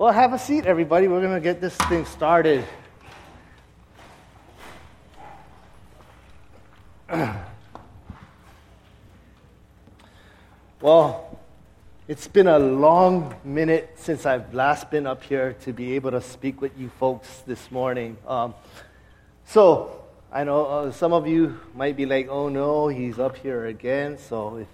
Well, 0.00 0.12
have 0.14 0.32
a 0.32 0.38
seat, 0.38 0.64
everybody. 0.64 1.08
We're 1.08 1.20
going 1.20 1.34
to 1.34 1.42
get 1.42 1.60
this 1.60 1.76
thing 1.76 2.06
started. 2.06 2.64
well, 10.80 11.38
it's 12.08 12.26
been 12.28 12.46
a 12.46 12.58
long 12.58 13.34
minute 13.44 13.90
since 13.96 14.24
I've 14.24 14.54
last 14.54 14.90
been 14.90 15.06
up 15.06 15.22
here 15.22 15.52
to 15.64 15.74
be 15.74 15.96
able 15.96 16.12
to 16.12 16.22
speak 16.22 16.62
with 16.62 16.78
you 16.78 16.88
folks 16.98 17.42
this 17.46 17.70
morning. 17.70 18.16
Um, 18.26 18.54
so, 19.44 20.02
I 20.32 20.44
know 20.44 20.64
uh, 20.64 20.92
some 20.92 21.12
of 21.12 21.26
you 21.26 21.60
might 21.74 21.94
be 21.94 22.06
like, 22.06 22.26
oh 22.30 22.48
no, 22.48 22.88
he's 22.88 23.18
up 23.18 23.36
here 23.36 23.66
again. 23.66 24.16
So, 24.16 24.56
if 24.56 24.68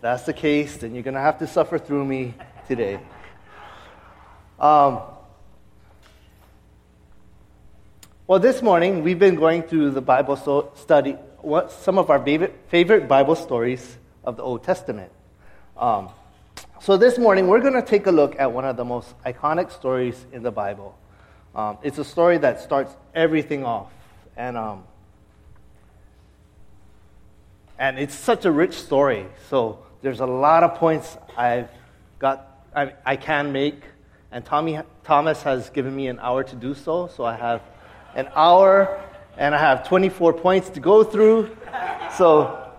that's 0.00 0.22
the 0.22 0.32
case, 0.32 0.76
then 0.76 0.94
you're 0.94 1.02
going 1.02 1.14
to 1.14 1.20
have 1.20 1.40
to 1.40 1.48
suffer 1.48 1.80
through 1.80 2.04
me 2.04 2.34
today. 2.68 3.00
Um, 4.62 5.00
well, 8.28 8.38
this 8.38 8.62
morning 8.62 9.02
we've 9.02 9.18
been 9.18 9.34
going 9.34 9.64
through 9.64 9.90
the 9.90 10.00
Bible 10.00 10.36
so 10.36 10.70
study, 10.76 11.14
what, 11.40 11.72
some 11.72 11.98
of 11.98 12.10
our 12.10 12.24
favorite, 12.24 12.56
favorite 12.68 13.08
Bible 13.08 13.34
stories 13.34 13.98
of 14.22 14.36
the 14.36 14.44
Old 14.44 14.62
Testament. 14.62 15.10
Um, 15.76 16.10
so 16.80 16.96
this 16.96 17.18
morning 17.18 17.48
we're 17.48 17.60
going 17.60 17.72
to 17.72 17.82
take 17.82 18.06
a 18.06 18.12
look 18.12 18.38
at 18.38 18.52
one 18.52 18.64
of 18.64 18.76
the 18.76 18.84
most 18.84 19.20
iconic 19.24 19.72
stories 19.72 20.24
in 20.30 20.44
the 20.44 20.52
Bible. 20.52 20.96
Um, 21.56 21.78
it's 21.82 21.98
a 21.98 22.04
story 22.04 22.38
that 22.38 22.60
starts 22.60 22.94
everything 23.16 23.64
off, 23.64 23.90
and 24.36 24.56
um, 24.56 24.84
and 27.80 27.98
it's 27.98 28.14
such 28.14 28.44
a 28.44 28.52
rich 28.52 28.74
story. 28.74 29.26
So 29.50 29.80
there's 30.02 30.20
a 30.20 30.26
lot 30.26 30.62
of 30.62 30.76
points 30.76 31.16
I've 31.36 31.68
got 32.20 32.52
I, 32.76 32.92
I 33.04 33.16
can 33.16 33.52
make 33.52 33.82
and 34.32 34.44
Tommy, 34.44 34.78
Thomas 35.04 35.42
has 35.42 35.68
given 35.70 35.94
me 35.94 36.08
an 36.08 36.18
hour 36.18 36.42
to 36.42 36.56
do 36.56 36.74
so, 36.74 37.06
so 37.06 37.24
I 37.24 37.36
have 37.36 37.62
an 38.14 38.28
hour 38.34 39.00
and 39.36 39.54
I 39.54 39.58
have 39.58 39.86
24 39.86 40.32
points 40.32 40.70
to 40.70 40.80
go 40.80 41.04
through. 41.04 41.54
So, 42.16 42.70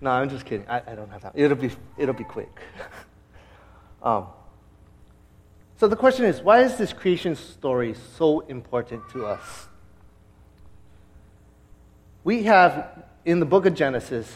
no, 0.00 0.10
I'm 0.10 0.30
just 0.30 0.46
kidding. 0.46 0.66
I, 0.68 0.82
I 0.86 0.94
don't 0.94 1.10
have 1.10 1.22
time. 1.22 1.32
It'll 1.34 1.56
be, 1.56 1.70
it'll 1.98 2.14
be 2.14 2.24
quick. 2.24 2.60
um, 4.02 4.26
so 5.76 5.88
the 5.88 5.96
question 5.96 6.24
is 6.24 6.40
why 6.40 6.60
is 6.60 6.76
this 6.76 6.92
creation 6.92 7.34
story 7.34 7.94
so 8.16 8.40
important 8.40 9.08
to 9.10 9.26
us? 9.26 9.66
We 12.22 12.44
have 12.44 13.04
in 13.24 13.40
the 13.40 13.46
book 13.46 13.66
of 13.66 13.74
Genesis, 13.74 14.30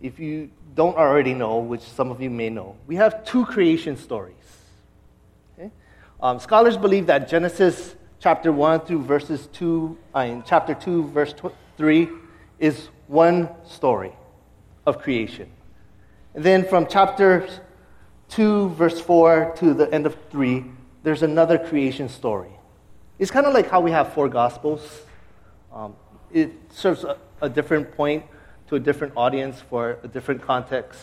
if 0.00 0.18
you 0.18 0.50
don't 0.74 0.96
already 0.96 1.34
know, 1.34 1.58
which 1.58 1.82
some 1.82 2.10
of 2.10 2.22
you 2.22 2.30
may 2.30 2.48
know, 2.48 2.76
we 2.86 2.96
have 2.96 3.24
two 3.24 3.44
creation 3.44 3.96
stories. 3.98 4.39
Um, 6.22 6.38
scholars 6.38 6.76
believe 6.76 7.06
that 7.06 7.28
Genesis 7.28 7.94
chapter 8.18 8.52
1 8.52 8.80
through 8.80 9.04
verses 9.04 9.48
2, 9.54 9.96
uh, 10.14 10.18
in 10.20 10.42
chapter 10.42 10.74
2, 10.74 11.04
verse 11.08 11.34
3, 11.78 12.08
is 12.58 12.90
one 13.06 13.48
story 13.64 14.12
of 14.84 15.00
creation. 15.00 15.50
And 16.34 16.44
then 16.44 16.68
from 16.68 16.86
chapter 16.86 17.48
2, 18.28 18.68
verse 18.70 19.00
4 19.00 19.54
to 19.56 19.72
the 19.72 19.92
end 19.94 20.04
of 20.04 20.14
3, 20.30 20.62
there's 21.04 21.22
another 21.22 21.56
creation 21.56 22.10
story. 22.10 22.50
It's 23.18 23.30
kind 23.30 23.46
of 23.46 23.54
like 23.54 23.70
how 23.70 23.80
we 23.80 23.90
have 23.90 24.12
four 24.12 24.28
gospels. 24.28 25.02
Um, 25.72 25.96
it 26.30 26.52
serves 26.68 27.02
a, 27.02 27.16
a 27.40 27.48
different 27.48 27.92
point 27.92 28.24
to 28.68 28.76
a 28.76 28.78
different 28.78 29.14
audience 29.16 29.62
for 29.70 29.98
a 30.02 30.08
different 30.08 30.42
context 30.42 31.00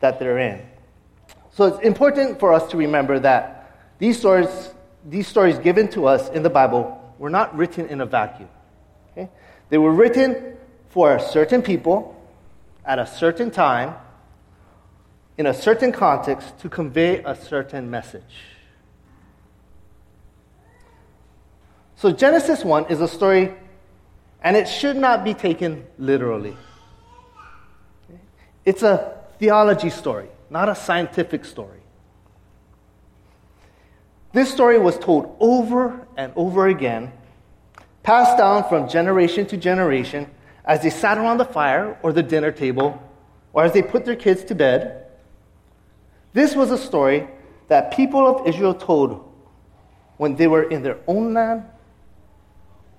that 0.00 0.18
they're 0.18 0.38
in. 0.38 0.66
So 1.52 1.66
it's 1.66 1.78
important 1.78 2.40
for 2.40 2.52
us 2.52 2.68
to 2.72 2.76
remember 2.76 3.20
that 3.20 3.57
these 3.98 4.18
stories, 4.18 4.70
these 5.04 5.26
stories 5.26 5.58
given 5.58 5.88
to 5.88 6.06
us 6.06 6.28
in 6.30 6.42
the 6.42 6.50
Bible 6.50 7.14
were 7.18 7.30
not 7.30 7.56
written 7.56 7.88
in 7.88 8.00
a 8.00 8.06
vacuum. 8.06 8.48
Okay? 9.12 9.28
They 9.68 9.78
were 9.78 9.92
written 9.92 10.56
for 10.90 11.16
a 11.16 11.20
certain 11.20 11.62
people 11.62 12.14
at 12.84 12.98
a 12.98 13.06
certain 13.06 13.50
time 13.50 13.94
in 15.36 15.46
a 15.46 15.54
certain 15.54 15.92
context 15.92 16.58
to 16.60 16.68
convey 16.68 17.22
a 17.22 17.34
certain 17.34 17.90
message. 17.90 18.22
So, 21.96 22.12
Genesis 22.12 22.64
1 22.64 22.86
is 22.90 23.00
a 23.00 23.08
story, 23.08 23.54
and 24.42 24.56
it 24.56 24.68
should 24.68 24.96
not 24.96 25.24
be 25.24 25.34
taken 25.34 25.84
literally. 25.98 26.56
It's 28.64 28.82
a 28.82 29.16
theology 29.38 29.90
story, 29.90 30.28
not 30.50 30.68
a 30.68 30.74
scientific 30.74 31.44
story. 31.44 31.80
This 34.32 34.52
story 34.52 34.78
was 34.78 34.98
told 34.98 35.36
over 35.40 36.06
and 36.16 36.32
over 36.36 36.68
again, 36.68 37.12
passed 38.02 38.36
down 38.36 38.68
from 38.68 38.88
generation 38.88 39.46
to 39.46 39.56
generation 39.56 40.30
as 40.64 40.82
they 40.82 40.90
sat 40.90 41.16
around 41.16 41.38
the 41.38 41.46
fire 41.46 41.98
or 42.02 42.12
the 42.12 42.22
dinner 42.22 42.52
table, 42.52 43.02
or 43.54 43.64
as 43.64 43.72
they 43.72 43.82
put 43.82 44.04
their 44.04 44.16
kids 44.16 44.44
to 44.44 44.54
bed. 44.54 45.06
This 46.34 46.54
was 46.54 46.70
a 46.70 46.76
story 46.76 47.26
that 47.68 47.92
people 47.92 48.26
of 48.26 48.46
Israel 48.46 48.74
told 48.74 49.24
when 50.18 50.36
they 50.36 50.46
were 50.46 50.64
in 50.64 50.82
their 50.82 50.98
own 51.06 51.32
land, 51.32 51.64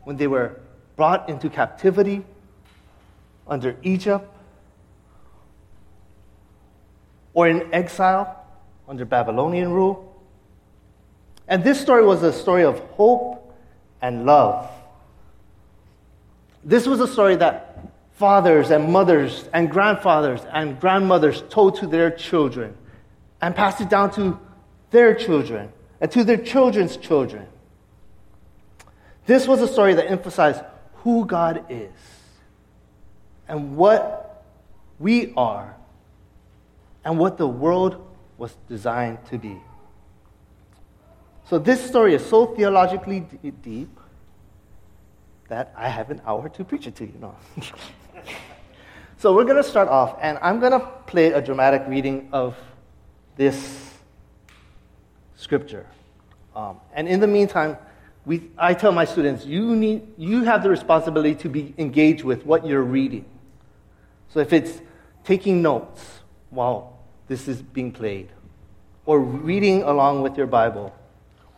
when 0.03 0.17
they 0.17 0.25
were 0.25 0.59
brought 0.96 1.29
into 1.29 1.50
captivity 1.50 2.25
under 3.47 3.75
Egypt, 3.84 4.28
or 7.35 7.47
in 7.47 7.72
exile 7.72 8.44
under 8.88 9.06
Babylonian 9.06 9.72
rule 9.72 10.09
and 11.50 11.64
this 11.64 11.82
story 11.82 12.06
was 12.06 12.22
a 12.22 12.32
story 12.32 12.64
of 12.64 12.80
hope 12.92 13.54
and 14.02 14.26
love. 14.26 14.70
This 16.64 16.86
was 16.86 17.00
a 17.00 17.08
story 17.08 17.36
that 17.38 17.92
fathers 18.14 18.70
and 18.70 18.92
mothers 18.94 19.50
and 19.52 19.70
grandfathers 19.70 20.42
and 20.54 20.80
grandmothers 20.80 21.44
told 21.50 21.76
to 21.78 21.88
their 21.88 22.12
children 22.12 22.78
and 23.42 23.56
passed 23.56 23.82
it 23.82 23.90
down 23.90 24.12
to 24.12 24.40
their 24.92 25.16
children 25.16 25.72
and 26.00 26.12
to 26.12 26.24
their 26.24 26.38
children's 26.38 26.98
children. 26.98 27.48
This 29.26 29.48
was 29.48 29.59
a 29.62 29.68
story 29.68 29.96
that 29.96 30.09
emphasized 30.09 30.62
who 30.98 31.26
God 31.26 31.66
is 31.70 31.92
and 33.48 33.76
what 33.76 34.46
we 35.00 35.34
are 35.36 35.76
and 37.04 37.18
what 37.18 37.38
the 37.38 37.48
world 37.48 38.06
was 38.38 38.56
designed 38.68 39.26
to 39.32 39.40
be. 39.40 39.58
So 41.50 41.58
this 41.58 41.84
story 41.84 42.14
is 42.14 42.24
so 42.24 42.46
theologically 42.46 43.22
d- 43.22 43.52
deep 43.64 44.00
that 45.48 45.74
I 45.76 45.90
have 45.90 46.12
an 46.12 46.22
hour 46.24 46.48
to 46.48 46.64
preach 46.64 46.86
it 46.86 46.96
to 46.98 47.06
you. 47.06 47.36
So 49.18 49.36
we're 49.36 49.44
going 49.44 49.58
to 49.58 49.70
start 49.70 49.90
off, 49.90 50.18
and 50.22 50.40
I'm 50.42 50.62
going 50.62 50.72
to 50.72 50.80
play 51.06 51.34
a 51.34 51.42
dramatic 51.42 51.84
reading 51.90 52.30
of 52.32 52.56
this 53.36 53.94
scripture. 55.36 55.86
Um, 56.56 56.80
and 56.94 57.06
in 57.06 57.20
the 57.20 57.28
meantime, 57.28 57.76
we, 58.26 58.50
I 58.58 58.74
tell 58.74 58.94
my 58.94 59.04
students, 59.04 59.46
you, 59.46 59.76
need, 59.76 60.08
you 60.18 60.46
have 60.46 60.64
the 60.64 60.70
responsibility 60.70 61.36
to 61.36 61.50
be 61.50 61.74
engaged 61.78 62.24
with 62.24 62.46
what 62.46 62.66
you're 62.66 62.82
reading. 62.82 63.26
So 64.30 64.40
if 64.40 64.54
it's 64.54 64.80
taking 65.26 65.62
notes 65.62 66.22
while 66.50 66.98
this 67.28 67.50
is 67.50 67.62
being 67.62 67.92
played, 67.92 68.30
or 69.06 69.20
reading 69.20 69.84
along 69.84 70.22
with 70.22 70.38
your 70.38 70.48
Bible, 70.48 70.96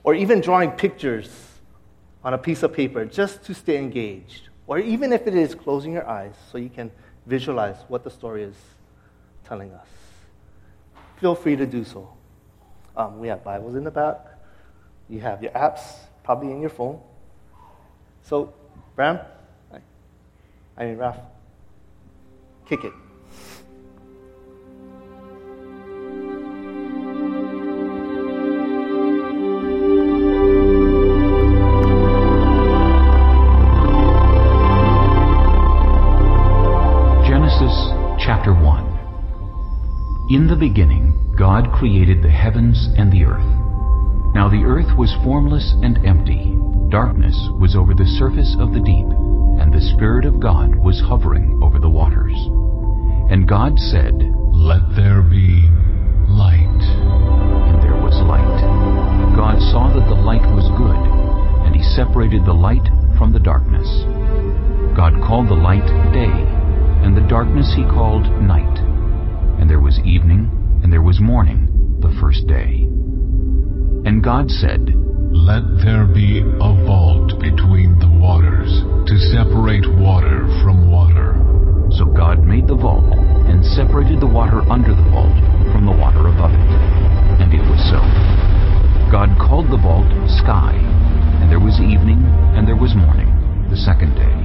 or 0.03 0.16
even 0.16 0.41
drawing 0.41 0.72
pictures 0.72 1.29
on 2.23 2.34
a 2.34 2.38
piece 2.38 2.63
of 2.63 2.73
paper 2.73 3.06
just 3.06 3.44
to 3.45 3.53
stay 3.53 3.78
engaged, 3.78 4.50
or 4.67 4.79
even 4.79 5.12
if 5.12 5.28
it 5.28 5.35
is 5.35 5.56
closing 5.56 5.94
your 5.94 6.07
eyes 6.07 6.34
so 6.51 6.57
you 6.57 6.69
can 6.69 6.91
visualize 7.25 7.78
what 7.88 8.03
the 8.03 8.09
story 8.09 8.44
is 8.44 8.56
telling 9.44 9.72
us. 9.72 9.88
Feel 11.19 11.35
free 11.35 11.56
to 11.56 11.66
do 11.66 11.84
so. 11.84 12.12
Um, 12.95 13.19
we 13.19 13.28
have 13.28 13.44
Bibles 13.44 13.75
in 13.75 13.84
the 13.84 13.91
back. 13.91 14.17
You 15.09 15.19
have 15.19 15.41
your 15.44 15.51
apps 15.51 15.81
probably 16.24 16.51
in 16.51 16.62
your 16.62 16.69
phone. 16.69 17.00
So, 18.24 18.53
Bram, 18.95 19.19
I 20.77 20.86
mean, 20.86 20.98
Raf, 20.98 21.18
kick 22.65 22.83
it. 22.83 22.94
In 40.31 40.47
the 40.47 40.55
beginning, 40.55 41.35
God 41.38 41.69
created 41.75 42.23
the 42.23 42.31
heavens 42.31 42.88
and 42.97 43.11
the 43.11 43.25
earth. 43.25 43.51
Now 44.33 44.47
the 44.47 44.63
earth 44.63 44.97
was 44.97 45.13
formless 45.27 45.75
and 45.83 45.99
empty. 46.07 46.55
Darkness 46.88 47.35
was 47.59 47.75
over 47.75 47.93
the 47.93 48.07
surface 48.17 48.55
of 48.57 48.71
the 48.71 48.79
deep, 48.79 49.05
and 49.59 49.69
the 49.69 49.83
Spirit 49.93 50.23
of 50.23 50.39
God 50.39 50.73
was 50.73 51.03
hovering 51.03 51.59
over 51.61 51.77
the 51.77 51.91
waters. 51.91 52.33
And 53.29 53.43
God 53.43 53.77
said, 53.77 54.15
Let 54.55 54.88
there 54.95 55.21
be 55.21 55.67
light. 56.31 56.81
And 57.67 57.83
there 57.83 57.99
was 57.99 58.15
light. 58.23 58.57
God 59.35 59.59
saw 59.69 59.91
that 59.93 60.07
the 60.07 60.15
light 60.15 60.47
was 60.55 60.71
good, 60.79 61.01
and 61.67 61.75
he 61.75 61.83
separated 61.83 62.47
the 62.47 62.55
light 62.55 62.88
from 63.19 63.33
the 63.33 63.43
darkness. 63.43 63.85
God 64.95 65.19
called 65.27 65.51
the 65.51 65.59
light 65.59 65.85
day, 66.15 66.31
and 67.01 67.18
the 67.18 67.27
darkness 67.27 67.74
he 67.75 67.83
called 67.83 68.25
night. 68.42 68.77
And 69.59 69.69
there 69.69 69.80
was 69.80 70.00
evening, 70.06 70.50
and 70.83 70.92
there 70.92 71.01
was 71.01 71.19
morning, 71.19 71.98
the 72.00 72.13
first 72.21 72.48
day. 72.48 72.88
And 74.06 74.24
God 74.24 74.50
said, 74.50 74.94
Let 75.33 75.62
there 75.86 76.06
be 76.06 76.42
a 76.42 76.71
vault 76.86 77.38
between 77.42 77.98
the 77.98 78.09
waters, 78.09 78.69
to 79.06 79.15
separate 79.33 79.86
water 80.01 80.45
from 80.63 80.89
water. 80.89 81.38
So 81.98 82.06
God 82.06 82.42
made 82.42 82.68
the 82.68 82.77
vault, 82.77 83.06
and 83.50 83.65
separated 83.65 84.21
the 84.21 84.31
water 84.31 84.62
under 84.71 84.95
the 84.95 85.07
vault 85.12 85.38
from 85.74 85.86
the 85.86 85.94
water 85.94 86.30
above 86.30 86.53
it. 86.53 86.71
And 87.42 87.53
it 87.53 87.65
was 87.65 87.81
so. 87.89 88.01
God 89.12 89.36
called 89.38 89.68
the 89.69 89.81
vault 89.81 90.07
sky, 90.42 90.74
and 91.42 91.51
there 91.51 91.59
was 91.59 91.81
evening, 91.81 92.24
and 92.56 92.65
there 92.65 92.80
was 92.80 92.95
morning, 92.95 93.30
the 93.69 93.77
second 93.77 94.15
day. 94.15 94.38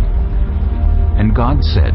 And 1.17 1.37
God 1.37 1.63
said, 1.63 1.95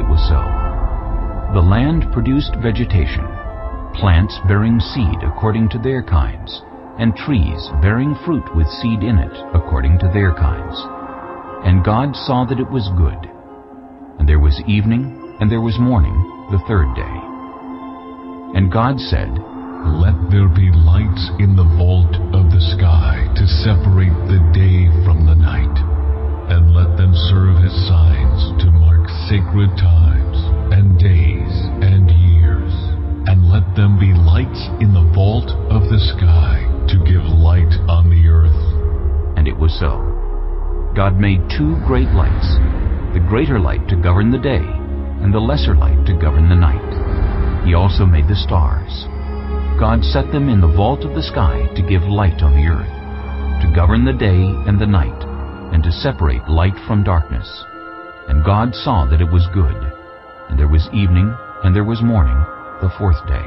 It 0.00 0.08
was 0.08 0.24
so. 0.32 0.40
The 1.52 1.60
land 1.60 2.08
produced 2.10 2.56
vegetation, 2.62 3.20
plants 3.92 4.32
bearing 4.48 4.80
seed 4.80 5.20
according 5.20 5.68
to 5.76 5.78
their 5.78 6.02
kinds, 6.02 6.62
and 6.96 7.14
trees 7.14 7.68
bearing 7.82 8.16
fruit 8.24 8.48
with 8.56 8.66
seed 8.80 9.04
in 9.04 9.18
it 9.18 9.36
according 9.52 9.98
to 9.98 10.08
their 10.08 10.32
kinds. 10.32 10.72
And 11.68 11.84
God 11.84 12.16
saw 12.16 12.46
that 12.48 12.58
it 12.58 12.70
was 12.72 12.88
good. 12.96 13.28
And 14.16 14.26
there 14.26 14.40
was 14.40 14.64
evening, 14.66 15.36
and 15.38 15.52
there 15.52 15.60
was 15.60 15.76
morning, 15.78 16.16
the 16.48 16.64
third 16.64 16.88
day. 16.96 17.16
And 18.56 18.72
God 18.72 18.96
said, 18.98 19.28
Let 20.00 20.16
there 20.32 20.48
be 20.48 20.72
lights 20.72 21.28
in 21.36 21.60
the 21.60 21.68
vault 21.76 22.16
of 22.32 22.48
the 22.48 22.64
sky 22.72 23.28
to 23.36 23.44
separate 23.68 24.16
the 24.32 24.40
day 24.56 24.88
from 25.04 25.26
the 25.28 25.36
night, 25.36 25.89
and 26.50 26.74
let 26.74 26.98
them 26.98 27.14
serve 27.30 27.62
as 27.62 27.74
signs 27.86 28.50
to 28.58 28.74
mark 28.74 29.06
sacred 29.30 29.70
times, 29.78 30.38
and 30.74 30.98
days, 30.98 31.54
and 31.78 32.10
years. 32.10 32.74
And 33.30 33.46
let 33.46 33.62
them 33.78 33.94
be 34.02 34.10
lights 34.10 34.66
in 34.82 34.90
the 34.90 35.06
vault 35.14 35.54
of 35.70 35.86
the 35.86 36.02
sky 36.18 36.66
to 36.90 36.98
give 37.06 37.22
light 37.22 37.70
on 37.86 38.10
the 38.10 38.26
earth. 38.26 38.58
And 39.38 39.46
it 39.46 39.54
was 39.54 39.70
so. 39.78 40.02
God 40.96 41.22
made 41.22 41.46
two 41.46 41.78
great 41.86 42.10
lights, 42.10 42.58
the 43.14 43.22
greater 43.22 43.60
light 43.62 43.86
to 43.86 44.02
govern 44.02 44.34
the 44.34 44.42
day, 44.42 44.66
and 45.22 45.32
the 45.32 45.38
lesser 45.38 45.76
light 45.76 46.04
to 46.06 46.18
govern 46.18 46.50
the 46.50 46.58
night. 46.58 47.62
He 47.62 47.74
also 47.74 48.04
made 48.04 48.26
the 48.26 48.34
stars. 48.34 49.06
God 49.78 50.02
set 50.02 50.32
them 50.34 50.48
in 50.50 50.60
the 50.60 50.74
vault 50.74 51.06
of 51.06 51.14
the 51.14 51.22
sky 51.22 51.70
to 51.78 51.86
give 51.86 52.02
light 52.02 52.42
on 52.42 52.58
the 52.58 52.66
earth, 52.66 52.90
to 53.62 53.70
govern 53.70 54.04
the 54.04 54.18
day 54.18 54.42
and 54.66 54.80
the 54.80 54.90
night, 54.90 55.29
and 55.72 55.82
to 55.82 55.92
separate 55.92 56.48
light 56.48 56.76
from 56.86 57.04
darkness. 57.04 57.48
And 58.28 58.44
God 58.44 58.74
saw 58.74 59.06
that 59.10 59.20
it 59.20 59.30
was 59.30 59.46
good. 59.54 59.76
And 60.48 60.58
there 60.58 60.68
was 60.68 60.88
evening, 60.92 61.34
and 61.62 61.74
there 61.74 61.84
was 61.84 62.02
morning, 62.02 62.38
the 62.82 62.92
fourth 62.98 63.20
day. 63.26 63.46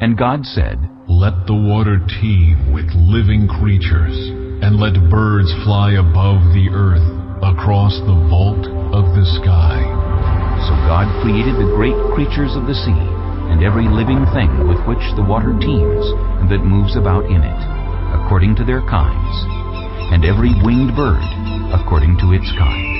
And 0.00 0.16
God 0.16 0.46
said, 0.46 0.80
Let 1.08 1.46
the 1.46 1.54
water 1.54 2.00
teem 2.20 2.72
with 2.72 2.88
living 2.96 3.46
creatures, 3.46 4.16
and 4.64 4.80
let 4.80 4.96
birds 5.10 5.52
fly 5.62 6.00
above 6.00 6.40
the 6.56 6.72
earth 6.72 7.04
across 7.44 7.92
the 8.04 8.18
vault 8.28 8.64
of 8.96 9.12
the 9.12 9.28
sky. 9.40 9.76
So 10.64 10.72
God 10.88 11.08
created 11.20 11.56
the 11.56 11.72
great 11.76 11.96
creatures 12.16 12.56
of 12.56 12.64
the 12.64 12.76
sea, 12.76 13.04
and 13.52 13.60
every 13.60 13.88
living 13.88 14.24
thing 14.32 14.68
with 14.68 14.80
which 14.88 15.04
the 15.16 15.24
water 15.24 15.52
teems, 15.60 16.04
and 16.40 16.48
that 16.48 16.64
moves 16.64 16.96
about 16.96 17.28
in 17.28 17.44
it, 17.44 17.60
according 18.16 18.56
to 18.56 18.64
their 18.64 18.80
kinds, 18.88 19.59
and 20.10 20.26
every 20.26 20.50
winged 20.66 20.94
bird, 20.98 21.22
according 21.70 22.18
to 22.18 22.34
its 22.34 22.50
kind. 22.58 22.90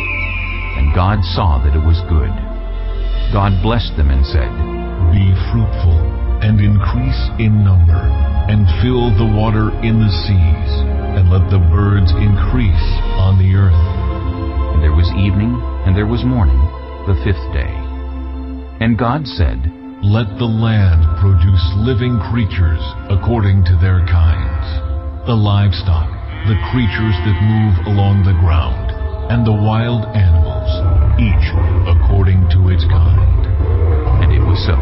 And 0.79 0.95
God 0.95 1.19
saw 1.35 1.59
that 1.62 1.75
it 1.75 1.83
was 1.83 1.99
good. 2.07 2.31
God 3.35 3.59
blessed 3.62 3.99
them 3.99 4.11
and 4.11 4.23
said, 4.27 4.51
Be 5.11 5.31
fruitful, 5.51 5.99
and 6.43 6.59
increase 6.59 7.23
in 7.39 7.62
number, 7.62 7.99
and 8.49 8.67
fill 8.83 9.11
the 9.15 9.27
water 9.27 9.75
in 9.83 10.01
the 10.01 10.15
seas, 10.27 10.73
and 11.19 11.31
let 11.31 11.51
the 11.51 11.62
birds 11.71 12.11
increase 12.17 12.87
on 13.19 13.39
the 13.39 13.55
earth. 13.59 13.85
And 14.75 14.83
there 14.83 14.95
was 14.95 15.11
evening, 15.19 15.59
and 15.87 15.95
there 15.95 16.07
was 16.07 16.25
morning, 16.25 16.59
the 17.07 17.19
fifth 17.27 17.45
day. 17.53 17.75
And 18.81 18.97
God 18.97 19.27
said, 19.27 19.61
Let 20.03 20.39
the 20.39 20.49
land 20.49 21.05
produce 21.21 21.67
living 21.77 22.19
creatures 22.33 22.81
according 23.11 23.67
to 23.67 23.77
their 23.83 24.01
kinds, 24.07 25.27
the 25.27 25.37
livestock, 25.37 26.19
the 26.48 26.56
creatures 26.72 27.16
that 27.28 27.37
move 27.44 27.75
along 27.92 28.25
the 28.25 28.37
ground, 28.40 28.88
and 29.28 29.44
the 29.44 29.52
wild 29.52 30.08
animals, 30.16 30.72
each 31.20 31.48
according 31.84 32.48
to 32.48 32.72
its 32.72 32.84
kind. 32.88 33.44
And 34.25 34.32
it 34.32 34.40
was 34.40 34.56
so. 34.64 34.78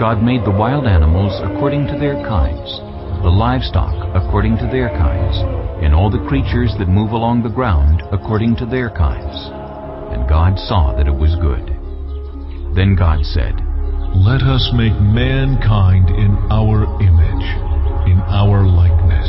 God 0.00 0.24
made 0.24 0.48
the 0.48 0.56
wild 0.56 0.88
animals 0.88 1.36
according 1.44 1.92
to 1.92 1.98
their 2.00 2.16
kinds, 2.24 2.72
the 3.20 3.28
livestock 3.28 3.92
according 4.16 4.56
to 4.64 4.68
their 4.72 4.88
kinds, 4.96 5.36
and 5.84 5.92
all 5.92 6.08
the 6.08 6.24
creatures 6.24 6.72
that 6.80 6.88
move 6.88 7.12
along 7.12 7.44
the 7.44 7.52
ground 7.52 8.00
according 8.08 8.56
to 8.56 8.66
their 8.66 8.88
kinds. 8.88 9.36
And 10.16 10.24
God 10.24 10.56
saw 10.56 10.96
that 10.96 11.06
it 11.06 11.14
was 11.14 11.36
good. 11.36 11.68
Then 12.72 12.96
God 12.96 13.20
said, 13.28 13.60
Let 14.16 14.40
us 14.40 14.72
make 14.72 14.96
mankind 15.04 16.08
in 16.08 16.32
our 16.48 16.88
image, 17.04 17.48
in 18.08 18.18
our 18.24 18.64
likeness, 18.64 19.28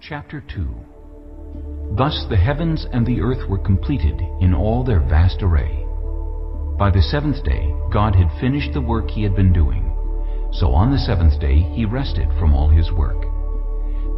Chapter 0.00 0.42
2 0.54 1.94
Thus 1.94 2.24
the 2.30 2.36
heavens 2.36 2.86
and 2.90 3.06
the 3.06 3.20
earth 3.20 3.46
were 3.50 3.58
completed 3.58 4.18
in 4.40 4.54
all 4.54 4.82
their 4.82 5.00
vast 5.00 5.42
array. 5.42 5.84
By 6.78 6.90
the 6.90 7.02
seventh 7.02 7.44
day, 7.44 7.70
God 7.92 8.14
had 8.14 8.40
finished 8.40 8.72
the 8.72 8.80
work 8.80 9.10
he 9.10 9.22
had 9.22 9.36
been 9.36 9.52
doing. 9.52 9.84
So 10.52 10.72
on 10.72 10.90
the 10.90 10.98
seventh 10.98 11.38
day, 11.38 11.58
he 11.74 11.84
rested 11.84 12.28
from 12.38 12.54
all 12.54 12.70
his 12.70 12.90
work. 12.90 13.26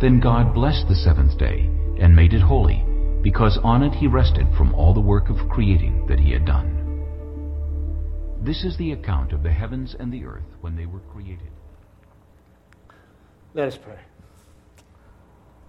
Then 0.01 0.21
God 0.21 0.55
blessed 0.55 0.87
the 0.87 0.95
seventh 0.95 1.37
day 1.37 1.69
and 1.99 2.15
made 2.15 2.33
it 2.33 2.43
holy, 2.43 2.85
because 3.21 3.59
on 3.65 3.83
it 3.83 3.95
he 3.95 4.07
rested 4.07 4.47
from 4.57 4.73
all 4.75 4.95
the 4.95 5.01
work 5.01 5.31
of 5.31 5.49
creating 5.51 6.07
that 6.07 6.21
he 6.21 6.31
had 6.31 6.45
done. 6.45 6.79
This 8.41 8.63
is 8.63 8.77
the 8.77 8.93
account 8.93 9.33
of 9.33 9.43
the 9.43 9.53
heavens 9.53 9.97
and 9.99 10.13
the 10.13 10.25
earth 10.27 10.57
when 10.61 10.77
they 10.77 10.87
were 10.87 11.03
created. 11.13 11.51
Let 13.53 13.67
us 13.67 13.79
pray. 13.83 13.99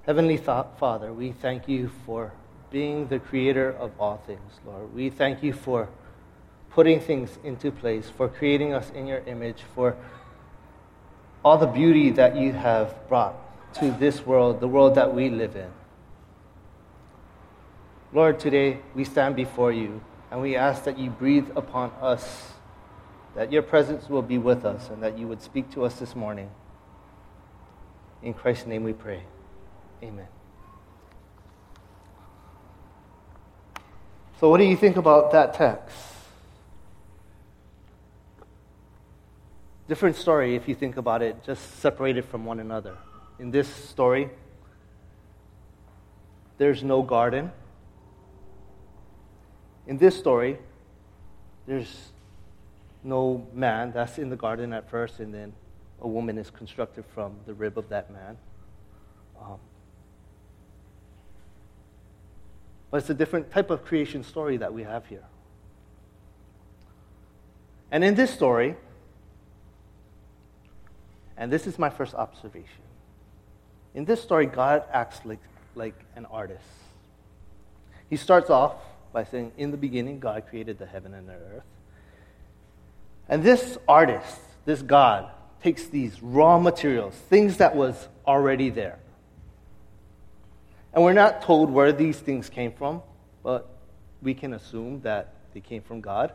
Heavenly 0.05 0.36
Father, 0.36 1.13
we 1.13 1.31
thank 1.31 1.69
you 1.69 1.89
for 2.05 2.33
being 2.69 3.07
the 3.07 3.19
creator 3.19 3.72
of 3.72 3.91
all 3.98 4.17
things, 4.27 4.60
Lord. 4.65 4.93
We 4.93 5.10
thank 5.10 5.41
you 5.41 5.53
for 5.53 5.88
putting 6.72 7.00
things 7.00 7.39
into 7.41 7.72
place, 7.72 8.10
for 8.10 8.27
creating 8.27 8.74
us 8.74 8.89
in 8.89 9.07
your 9.07 9.19
image, 9.19 9.62
for 9.74 9.95
all 11.45 11.57
the 11.57 11.67
beauty 11.67 12.10
that 12.12 12.36
you 12.36 12.51
have 12.51 13.07
brought 13.07 13.36
to 13.75 13.91
this 13.91 14.25
world, 14.25 14.60
the 14.60 14.67
world 14.67 14.95
that 14.95 15.13
we 15.13 15.29
live 15.29 15.55
in. 15.55 15.72
Lord, 18.12 18.41
today 18.41 18.79
we 18.93 19.05
stand 19.05 19.38
before 19.38 19.72
you 19.72 20.01
and 20.31 20.41
we 20.41 20.57
ask 20.57 20.83
that 20.83 21.00
you 21.00 21.12
breathe 21.12 21.48
upon 21.55 21.91
us, 22.01 22.51
that 23.36 23.53
your 23.53 23.62
presence 23.62 24.10
will 24.10 24.22
be 24.22 24.38
with 24.38 24.65
us, 24.65 24.89
and 24.89 25.01
that 25.01 25.17
you 25.17 25.29
would 25.29 25.41
speak 25.41 25.72
to 25.72 25.86
us 25.86 25.95
this 25.95 26.13
morning. 26.13 26.50
In 28.22 28.33
Christ's 28.33 28.67
name 28.67 28.83
we 28.83 28.91
pray. 28.91 29.24
Amen. 30.03 30.27
So, 34.38 34.50
what 34.50 34.57
do 34.57 34.65
you 34.65 34.75
think 34.75 34.98
about 34.98 35.31
that 35.31 35.53
text? 35.53 35.95
Different 39.88 40.17
story 40.17 40.55
if 40.55 40.67
you 40.67 40.75
think 40.75 40.98
about 40.98 41.22
it, 41.22 41.41
just 41.45 41.79
separated 41.79 42.25
from 42.25 42.43
one 42.43 42.60
another. 42.60 42.98
In 43.39 43.50
this 43.50 43.74
story, 43.74 44.29
there's 46.57 46.83
no 46.83 47.01
garden. 47.01 47.51
In 49.88 49.98
this 49.98 50.17
story, 50.17 50.57
there's 51.65 52.12
no 53.05 53.48
man 53.53 53.93
that's 53.93 54.17
in 54.17 54.29
the 54.29 54.36
garden 54.36 54.74
at 54.74 54.89
first, 54.89 55.22
and 55.22 55.33
then 55.33 55.53
a 56.01 56.07
woman 56.10 56.38
is 56.38 56.50
constructed 56.50 57.05
from 57.13 57.36
the 57.45 57.53
rib 57.53 57.77
of 57.77 57.88
that 57.88 58.12
man. 58.12 58.38
Um, 59.41 59.60
but 62.93 63.00
it's 63.00 63.09
a 63.09 63.15
different 63.15 63.50
type 63.50 63.71
of 63.71 63.83
creation 63.83 64.23
story 64.23 64.57
that 64.57 64.71
we 64.71 64.83
have 64.83 65.03
here. 65.07 65.23
And 67.89 68.03
in 68.03 68.13
this 68.13 68.31
story, 68.31 68.75
and 71.35 71.51
this 71.51 71.65
is 71.65 71.79
my 71.79 71.89
first 71.89 72.13
observation. 72.13 72.83
In 73.95 74.05
this 74.05 74.21
story, 74.21 74.45
God 74.45 74.83
acts 74.91 75.21
like, 75.25 75.39
like 75.73 75.95
an 76.15 76.27
artist. 76.27 76.62
He 78.12 78.15
starts 78.15 78.51
off 78.51 78.75
by 79.12 79.23
saying, 79.23 79.53
In 79.57 79.71
the 79.71 79.77
beginning, 79.77 80.19
God 80.19 80.43
created 80.47 80.77
the 80.77 80.85
heaven 80.85 81.15
and 81.15 81.27
the 81.27 81.33
earth. 81.33 81.63
And 83.27 83.41
this 83.41 83.75
artist, 83.88 84.39
this 84.65 84.83
God, 84.83 85.31
takes 85.63 85.88
these 85.88 86.21
raw 86.21 86.59
materials, 86.59 87.15
things 87.15 87.57
that 87.57 87.75
was 87.75 88.07
already 88.27 88.69
there. 88.69 89.00
And 90.93 91.03
we're 91.03 91.13
not 91.13 91.41
told 91.41 91.71
where 91.71 91.91
these 91.91 92.19
things 92.19 92.50
came 92.50 92.71
from, 92.71 93.01
but 93.41 93.67
we 94.21 94.33
can 94.33 94.53
assume 94.53 95.01
that 95.01 95.33
they 95.53 95.59
came 95.59 95.81
from 95.81 96.01
God. 96.01 96.33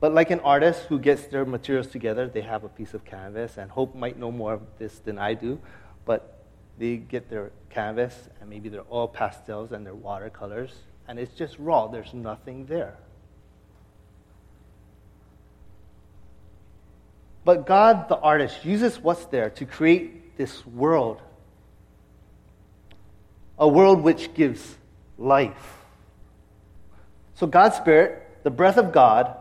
But 0.00 0.12
like 0.12 0.30
an 0.30 0.40
artist 0.40 0.82
who 0.82 0.98
gets 0.98 1.26
their 1.26 1.46
materials 1.46 1.86
together, 1.86 2.28
they 2.28 2.42
have 2.42 2.64
a 2.64 2.68
piece 2.68 2.92
of 2.92 3.04
canvas, 3.04 3.56
and 3.56 3.70
Hope 3.70 3.94
might 3.94 4.18
know 4.18 4.30
more 4.30 4.52
of 4.52 4.62
this 4.78 4.98
than 4.98 5.18
I 5.18 5.34
do, 5.34 5.58
but 6.04 6.44
they 6.78 6.98
get 6.98 7.30
their 7.30 7.50
canvas, 7.70 8.28
and 8.40 8.50
maybe 8.50 8.68
they're 8.68 8.82
all 8.82 9.08
pastels 9.08 9.72
and 9.72 9.86
they're 9.86 9.94
watercolors, 9.94 10.74
and 11.08 11.18
it's 11.18 11.34
just 11.34 11.58
raw. 11.58 11.86
There's 11.86 12.12
nothing 12.12 12.66
there. 12.66 12.96
But 17.44 17.64
God, 17.64 18.08
the 18.08 18.18
artist, 18.18 18.64
uses 18.64 18.98
what's 18.98 19.24
there 19.26 19.48
to 19.50 19.64
create 19.64 20.36
this 20.36 20.66
world. 20.66 21.22
A 23.58 23.66
world 23.66 24.02
which 24.02 24.34
gives 24.34 24.76
life. 25.18 25.78
So 27.34 27.46
God's 27.46 27.76
Spirit, 27.76 28.42
the 28.42 28.50
breath 28.50 28.76
of 28.76 28.92
God, 28.92 29.36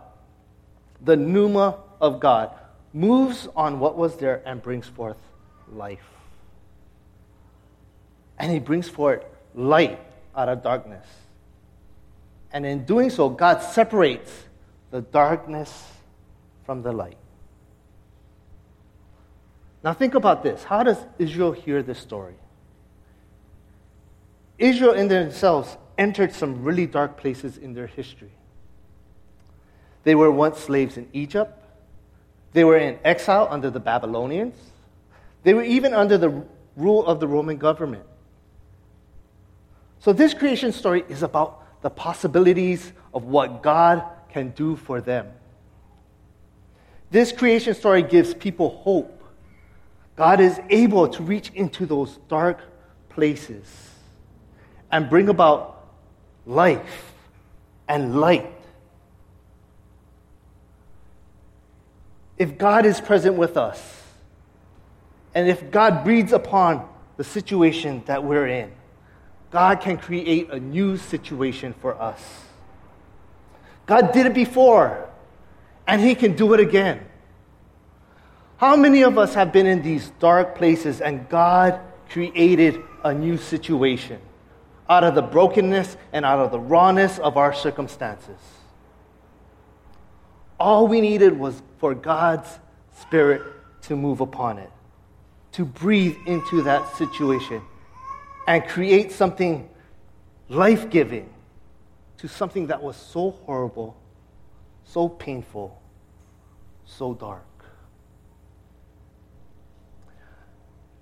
the 1.02 1.16
pneuma 1.16 1.78
of 2.00 2.20
God, 2.20 2.52
moves 2.94 3.48
on 3.56 3.80
what 3.80 3.98
was 3.98 4.18
there 4.18 4.42
and 4.46 4.62
brings 4.62 4.88
forth 4.88 5.18
life. 5.72 6.08
And 8.38 8.52
he 8.52 8.60
brings 8.60 8.88
forth 8.90 9.24
light 9.54 10.00
out 10.36 10.50
of 10.50 10.62
darkness. 10.62 11.06
And 12.52 12.66
in 12.66 12.86
doing 12.86 13.10
so, 13.10 13.30
God 13.30 13.62
separates 13.62 14.32
the 14.92 15.02
darkness 15.02 15.88
from 16.66 16.82
the 16.82 16.92
light. 16.92 17.18
Now, 19.84 19.94
think 19.94 20.16
about 20.16 20.42
this. 20.42 20.64
How 20.64 20.84
does 20.84 20.98
Israel 21.20 21.52
hear 21.52 21.84
this 21.84 22.00
story? 22.00 22.36
Israel, 24.58 24.94
in 24.94 25.08
themselves, 25.08 25.78
entered 25.98 26.34
some 26.34 26.64
really 26.64 26.86
dark 26.86 27.18
places 27.18 27.58
in 27.58 27.74
their 27.74 27.88
history. 27.88 28.32
They 30.04 30.16
were 30.16 30.32
once 30.32 30.60
slaves 30.60 30.98
in 30.98 31.10
Egypt. 31.14 31.62
They 32.54 32.64
were 32.64 32.78
in 32.78 33.00
exile 33.04 33.48
under 33.50 33.70
the 33.70 33.80
Babylonians. 33.80 34.56
They 35.44 35.54
were 35.54 35.64
even 35.64 35.94
under 35.94 36.18
the 36.18 36.44
rule 36.76 37.06
of 37.06 37.20
the 37.20 37.28
Roman 37.28 37.58
government. 37.58 38.06
So, 40.00 40.14
this 40.14 40.34
creation 40.34 40.72
story 40.72 41.04
is 41.10 41.24
about 41.24 41.82
the 41.82 41.90
possibilities 41.90 42.94
of 43.14 43.26
what 43.26 43.64
God 43.64 44.04
can 44.30 44.50
do 44.50 44.76
for 44.76 45.02
them. 45.02 45.32
This 47.10 47.32
creation 47.32 47.74
story 47.74 48.04
gives 48.04 48.34
people 48.34 48.70
hope. 48.70 49.24
God 50.16 50.40
is 50.40 50.60
able 50.70 51.08
to 51.10 51.24
reach 51.24 51.52
into 51.54 51.86
those 51.86 52.18
dark 52.30 52.60
places 53.10 53.95
and 54.96 55.10
bring 55.10 55.28
about 55.28 55.86
life 56.46 57.14
and 57.90 58.22
light 58.22 58.50
if 62.38 62.58
God 62.58 62.86
is 62.86 63.00
present 63.02 63.36
with 63.36 63.58
us, 63.58 64.04
and 65.34 65.50
if 65.50 65.72
God 65.72 66.04
breathes 66.04 66.32
upon 66.32 66.88
the 67.18 67.24
situation 67.24 68.04
that 68.06 68.24
we're 68.24 68.48
in, 68.48 68.72
God 69.52 69.82
can 69.82 69.98
create 69.98 70.50
a 70.50 70.60
new 70.60 70.98
situation 70.98 71.74
for 71.82 72.02
us. 72.02 72.22
God 73.86 74.12
did 74.12 74.25
it 74.25 74.34
before, 74.34 75.10
and 75.88 76.02
He 76.02 76.16
can 76.16 76.36
do 76.36 76.54
it 76.54 76.60
again. 76.60 77.02
How 78.58 78.75
many 78.75 79.02
of 79.04 79.18
us 79.18 79.34
have 79.34 79.52
been 79.52 79.68
in 79.68 79.82
these 79.82 80.10
dark 80.20 80.56
places 80.56 81.02
and 81.02 81.28
God 81.28 81.80
created 82.10 82.82
a 83.04 83.14
new 83.14 83.38
situation 83.38 84.20
out 84.89 85.04
of 85.04 85.15
the 85.15 85.22
brokenness 85.22 85.98
and 86.13 86.25
out 86.25 86.39
of 86.39 86.51
the 86.51 86.60
rawness 86.60 87.20
of 87.20 87.38
our 87.38 87.54
circumstances? 87.54 88.39
All 90.60 90.88
we 90.88 91.01
needed 91.01 91.38
was 91.38 91.62
for 91.77 91.94
God's 91.94 92.60
Spirit 93.01 93.42
to 93.84 93.96
move 93.96 94.22
upon 94.22 94.58
it, 94.58 94.72
to 95.54 95.65
breathe 95.65 96.15
into 96.25 96.62
that 96.63 96.96
situation 96.96 97.62
and 98.48 98.65
create 98.68 99.12
something 99.12 99.70
life 100.50 100.89
giving 100.89 101.30
to 102.18 102.27
something 102.27 102.68
that 102.68 102.82
was 102.82 102.96
so 102.96 103.32
horrible, 103.32 103.98
so 104.84 105.10
painful, 105.10 105.82
so 106.86 107.13
dark. 107.13 107.44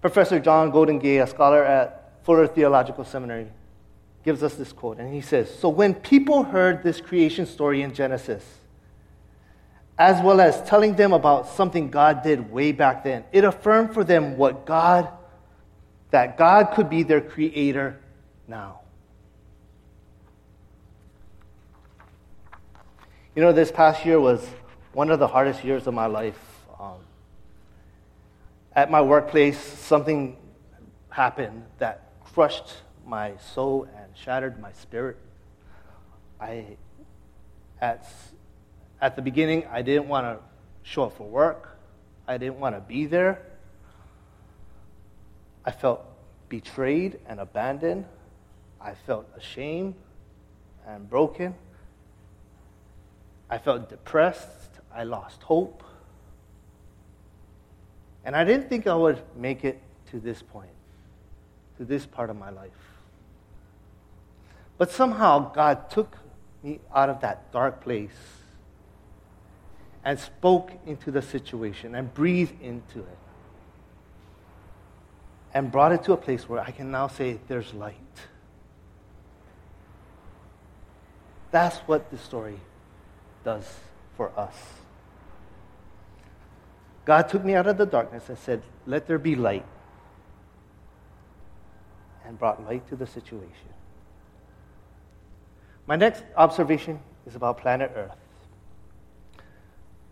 Professor 0.01 0.39
John 0.39 0.71
Goldingay, 0.71 1.23
a 1.23 1.27
scholar 1.27 1.63
at 1.63 2.13
Fuller 2.23 2.47
Theological 2.47 3.05
Seminary, 3.05 3.47
gives 4.23 4.41
us 4.43 4.55
this 4.55 4.71
quote, 4.71 4.99
and 4.99 5.13
he 5.13 5.21
says 5.21 5.53
So 5.53 5.69
when 5.69 5.93
people 5.93 6.43
heard 6.43 6.83
this 6.83 7.01
creation 7.01 7.45
story 7.45 7.81
in 7.81 7.93
Genesis, 7.93 8.43
as 9.97 10.21
well 10.23 10.41
as 10.41 10.61
telling 10.63 10.95
them 10.95 11.13
about 11.13 11.47
something 11.47 11.89
God 11.89 12.23
did 12.23 12.51
way 12.51 12.71
back 12.71 13.03
then. 13.03 13.23
It 13.31 13.43
affirmed 13.43 13.93
for 13.93 14.03
them 14.03 14.37
what 14.37 14.65
God, 14.65 15.09
that 16.09 16.37
God 16.37 16.71
could 16.73 16.89
be 16.89 17.03
their 17.03 17.21
creator 17.21 17.99
now. 18.47 18.79
You 23.35 23.41
know, 23.41 23.51
this 23.51 23.71
past 23.71 24.05
year 24.05 24.19
was 24.19 24.47
one 24.93 25.09
of 25.09 25.19
the 25.19 25.27
hardest 25.27 25.63
years 25.63 25.87
of 25.87 25.93
my 25.93 26.05
life. 26.05 26.39
Um, 26.79 26.97
at 28.75 28.91
my 28.91 29.01
workplace, 29.01 29.59
something 29.59 30.37
happened 31.09 31.63
that 31.77 32.09
crushed 32.33 32.73
my 33.05 33.37
soul 33.37 33.87
and 33.95 34.15
shattered 34.15 34.59
my 34.59 34.71
spirit. 34.73 35.17
I 36.39 36.77
At, 37.81 38.05
at 39.01 39.15
the 39.15 39.21
beginning, 39.21 39.65
I 39.71 39.81
didn't 39.81 40.07
want 40.07 40.25
to 40.25 40.43
show 40.83 41.03
up 41.03 41.17
for 41.17 41.27
work, 41.27 41.77
I 42.27 42.37
didn't 42.37 42.59
want 42.59 42.75
to 42.75 42.81
be 42.81 43.05
there. 43.05 43.41
I 45.65 45.71
felt 45.71 46.05
betrayed 46.49 47.19
and 47.27 47.39
abandoned. 47.39 48.05
I 48.79 48.93
felt 48.93 49.27
ashamed 49.37 49.95
and 50.85 51.09
broken. 51.09 51.55
I 53.49 53.57
felt 53.57 53.89
depressed. 53.89 54.49
I 54.93 55.03
lost 55.03 55.41
hope. 55.41 55.83
And 58.25 58.35
I 58.35 58.43
didn't 58.43 58.69
think 58.69 58.87
I 58.87 58.95
would 58.95 59.21
make 59.35 59.63
it 59.63 59.79
to 60.11 60.19
this 60.19 60.41
point, 60.41 60.69
to 61.77 61.85
this 61.85 62.05
part 62.05 62.29
of 62.29 62.37
my 62.37 62.49
life. 62.49 62.71
But 64.83 64.91
somehow 64.91 65.53
God 65.53 65.89
took 65.89 66.17
me 66.61 66.81
out 66.93 67.07
of 67.07 67.21
that 67.21 67.53
dark 67.53 67.81
place 67.81 68.11
and 70.03 70.19
spoke 70.19 70.73
into 70.85 71.09
the 71.09 71.21
situation 71.21 71.95
and 71.95 72.13
breathed 72.13 72.61
into 72.61 72.99
it 72.99 73.17
and 75.53 75.71
brought 75.71 75.93
it 75.93 76.03
to 76.03 76.11
a 76.11 76.17
place 76.17 76.49
where 76.49 76.59
I 76.59 76.71
can 76.71 76.91
now 76.91 77.07
say, 77.07 77.39
There's 77.47 77.73
light. 77.73 77.95
That's 81.51 81.77
what 81.87 82.11
the 82.11 82.17
story 82.17 82.59
does 83.45 83.63
for 84.17 84.37
us. 84.37 84.55
God 87.05 87.29
took 87.29 87.45
me 87.45 87.55
out 87.55 87.67
of 87.67 87.77
the 87.77 87.85
darkness 87.85 88.27
and 88.27 88.37
said, 88.37 88.61
Let 88.85 89.07
there 89.07 89.17
be 89.17 89.37
light, 89.37 89.65
and 92.25 92.37
brought 92.37 92.65
light 92.65 92.85
to 92.89 92.97
the 92.97 93.07
situation. 93.07 93.72
My 95.85 95.95
next 95.95 96.23
observation 96.35 96.99
is 97.25 97.35
about 97.35 97.57
planet 97.57 97.91
Earth. 97.95 98.15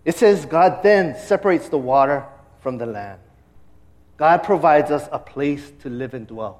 It 0.04 0.16
says, 0.16 0.46
God 0.46 0.82
then 0.84 1.18
separates 1.18 1.70
the 1.70 1.78
water 1.78 2.26
from 2.62 2.78
the 2.78 2.86
land. 2.86 3.20
God 4.18 4.44
provides 4.44 4.92
us 4.92 5.08
a 5.12 5.20
place 5.20 5.72
to 5.80 5.90
live 5.90 6.14
and 6.14 6.28
dwell. 6.28 6.60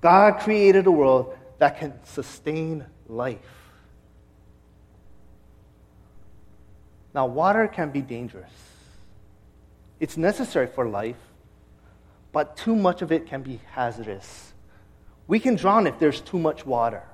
God 0.00 0.40
created 0.40 0.86
a 0.86 0.90
world 0.90 1.36
that 1.58 1.78
can 1.78 1.94
sustain 2.04 2.84
life. 3.08 3.38
Now, 7.14 7.26
water 7.26 7.68
can 7.68 7.90
be 7.90 8.00
dangerous. 8.00 8.52
It's 10.00 10.16
necessary 10.16 10.66
for 10.66 10.88
life, 10.88 11.16
but 12.32 12.56
too 12.56 12.74
much 12.74 13.02
of 13.02 13.12
it 13.12 13.26
can 13.26 13.42
be 13.42 13.60
hazardous. 13.72 14.52
We 15.28 15.38
can 15.38 15.54
drown 15.54 15.86
if 15.86 15.98
there's 15.98 16.20
too 16.20 16.38
much 16.38 16.66
water. 16.66 17.04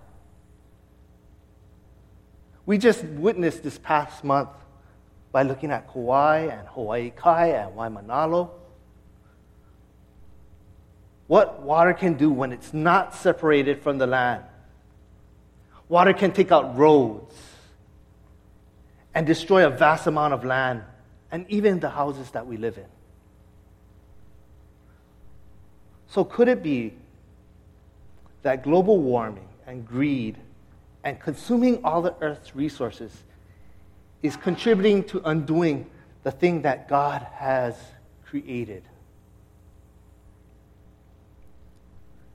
We 2.69 2.77
just 2.77 3.03
witnessed 3.03 3.63
this 3.63 3.79
past 3.79 4.23
month 4.23 4.51
by 5.33 5.43
looking 5.43 5.71
at 5.71 5.91
Kauai 5.91 6.51
and 6.53 6.69
Hawaii 6.69 7.09
Kai 7.09 7.47
and 7.47 7.75
Waimanalo. 7.75 8.51
What 11.29 11.63
water 11.63 11.95
can 11.95 12.19
do 12.19 12.31
when 12.31 12.53
it's 12.53 12.75
not 12.75 13.15
separated 13.15 13.81
from 13.81 13.97
the 13.97 14.07
land. 14.07 14.45
Water 15.89 16.13
can 16.13 16.31
take 16.31 16.53
out 16.53 16.77
roads 16.77 17.35
and 19.15 19.27
destroy 19.27 19.67
a 19.67 19.71
vast 19.71 20.07
amount 20.07 20.35
of 20.35 20.45
land 20.45 20.83
and 21.33 21.47
even 21.49 21.81
the 21.81 21.89
houses 21.89 22.31
that 22.33 22.47
we 22.47 22.59
live 22.59 22.77
in. 22.77 22.85
So, 26.09 26.23
could 26.23 26.49
it 26.49 26.63
be 26.63 26.93
that 28.43 28.63
global 28.63 28.99
warming 28.99 29.49
and 29.67 29.89
greed 29.89 30.37
and 31.05 31.21
consuming 31.21 31.85
all 31.85 32.03
the 32.03 32.15
earth's 32.21 32.55
resources 32.55 33.13
is 34.23 34.37
contributing 34.37 35.05
to 35.05 35.21
undoing 35.25 35.89
the 36.25 36.31
thing 36.31 36.63
that 36.63 36.89
God 36.89 37.27
has 37.35 37.77
created? 38.25 38.83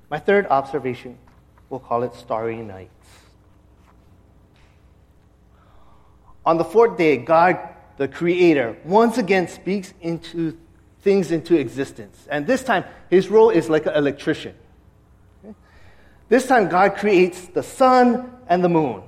My 0.09 0.19
third 0.19 0.47
observation, 0.47 1.17
we'll 1.69 1.79
call 1.79 2.03
it 2.03 2.13
starry 2.15 2.57
nights. 2.57 2.91
On 6.45 6.57
the 6.57 6.63
fourth 6.63 6.97
day, 6.97 7.17
God, 7.17 7.57
the 7.97 8.07
Creator, 8.07 8.77
once 8.83 9.17
again 9.17 9.47
speaks 9.47 9.93
into 10.01 10.57
things 11.01 11.31
into 11.31 11.57
existence. 11.57 12.27
And 12.29 12.47
this 12.47 12.63
time, 12.63 12.85
his 13.09 13.29
role 13.29 13.49
is 13.49 13.69
like 13.69 13.85
an 13.85 13.93
electrician. 13.93 14.55
This 16.33 16.47
time, 16.47 16.67
God 16.67 16.95
creates 16.95 17.45
the 17.45 17.61
sun 17.61 18.33
and 18.47 18.63
the 18.63 18.67
moon. 18.67 19.03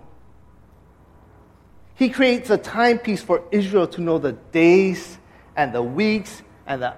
He 1.95 2.09
creates 2.09 2.51
a 2.51 2.57
timepiece 2.59 3.23
for 3.23 3.43
Israel 3.51 3.87
to 3.87 4.01
know 4.01 4.19
the 4.19 4.33
days 4.33 5.17
and 5.55 5.73
the 5.73 5.81
weeks 5.81 6.43
and 6.67 6.83
the 6.83 6.93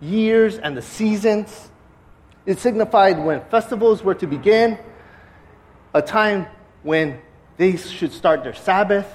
years 0.00 0.56
and 0.56 0.76
the 0.76 0.82
seasons. 0.82 1.68
It 2.46 2.60
signified 2.60 3.18
when 3.24 3.44
festivals 3.46 4.04
were 4.04 4.14
to 4.14 4.26
begin, 4.28 4.78
a 5.92 6.00
time 6.00 6.46
when 6.84 7.20
they 7.56 7.76
should 7.76 8.12
start 8.12 8.44
their 8.44 8.54
Sabbath 8.54 9.12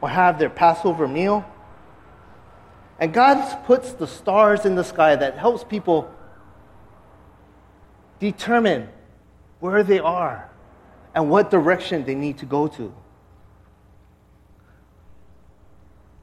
or 0.00 0.08
have 0.08 0.38
their 0.38 0.50
Passover 0.50 1.08
meal. 1.08 1.44
And 3.00 3.12
God 3.12 3.64
puts 3.64 3.90
the 3.90 4.06
stars 4.06 4.64
in 4.64 4.76
the 4.76 4.84
sky 4.84 5.16
that 5.16 5.36
helps 5.36 5.64
people 5.64 6.14
determine 8.20 8.88
where 9.62 9.84
they 9.84 10.00
are 10.00 10.50
and 11.14 11.30
what 11.30 11.48
direction 11.48 12.04
they 12.04 12.16
need 12.16 12.36
to 12.36 12.44
go 12.44 12.66
to. 12.66 12.92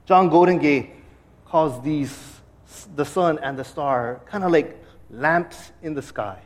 John 0.05 0.29
Goldingay 0.29 0.89
calls 1.45 1.81
these 1.81 2.11
the 2.97 3.05
sun 3.05 3.39
and 3.41 3.57
the 3.57 3.63
star 3.63 4.19
kind 4.25 4.43
of 4.43 4.51
like 4.51 4.83
lamps 5.09 5.71
in 5.81 5.93
the 5.93 6.01
sky. 6.01 6.37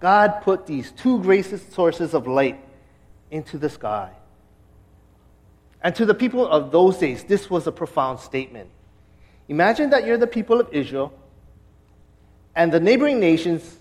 God 0.00 0.40
put 0.42 0.66
these 0.66 0.90
two 0.90 1.20
greatest 1.20 1.72
sources 1.72 2.12
of 2.12 2.26
light 2.26 2.58
into 3.30 3.58
the 3.58 3.70
sky. 3.70 4.10
And 5.80 5.94
to 5.94 6.04
the 6.04 6.14
people 6.14 6.44
of 6.44 6.72
those 6.72 6.98
days, 6.98 7.22
this 7.22 7.48
was 7.48 7.68
a 7.68 7.72
profound 7.72 8.18
statement. 8.18 8.68
Imagine 9.46 9.90
that 9.90 10.04
you're 10.04 10.18
the 10.18 10.26
people 10.26 10.58
of 10.58 10.68
Israel, 10.72 11.12
and 12.56 12.72
the 12.72 12.80
neighboring 12.80 13.20
nations 13.20 13.78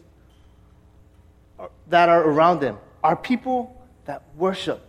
that 1.87 2.09
are 2.09 2.23
around 2.23 2.59
them 2.59 2.77
are 3.03 3.15
people 3.15 3.81
that 4.05 4.23
worship 4.35 4.81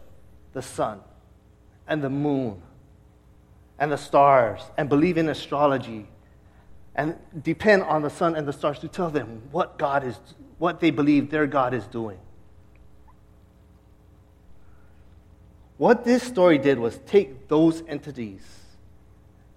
the 0.52 0.62
sun 0.62 1.00
and 1.86 2.02
the 2.02 2.10
moon 2.10 2.62
and 3.78 3.90
the 3.90 3.98
stars 3.98 4.60
and 4.76 4.88
believe 4.88 5.18
in 5.18 5.28
astrology 5.28 6.06
and 6.94 7.16
depend 7.42 7.82
on 7.82 8.02
the 8.02 8.10
sun 8.10 8.36
and 8.36 8.46
the 8.46 8.52
stars 8.52 8.78
to 8.78 8.88
tell 8.88 9.10
them 9.10 9.42
what 9.50 9.78
God 9.78 10.04
is, 10.04 10.18
what 10.58 10.80
they 10.80 10.90
believe 10.90 11.30
their 11.30 11.46
God 11.46 11.74
is 11.74 11.86
doing. 11.86 12.18
What 15.78 16.04
this 16.04 16.22
story 16.22 16.58
did 16.58 16.78
was 16.78 16.98
take 17.06 17.48
those 17.48 17.82
entities 17.88 18.42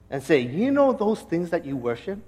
and 0.09 0.23
say, 0.23 0.39
you 0.39 0.71
know 0.71 0.93
those 0.93 1.21
things 1.21 1.49
that 1.51 1.65
you 1.65 1.75
worship? 1.77 2.19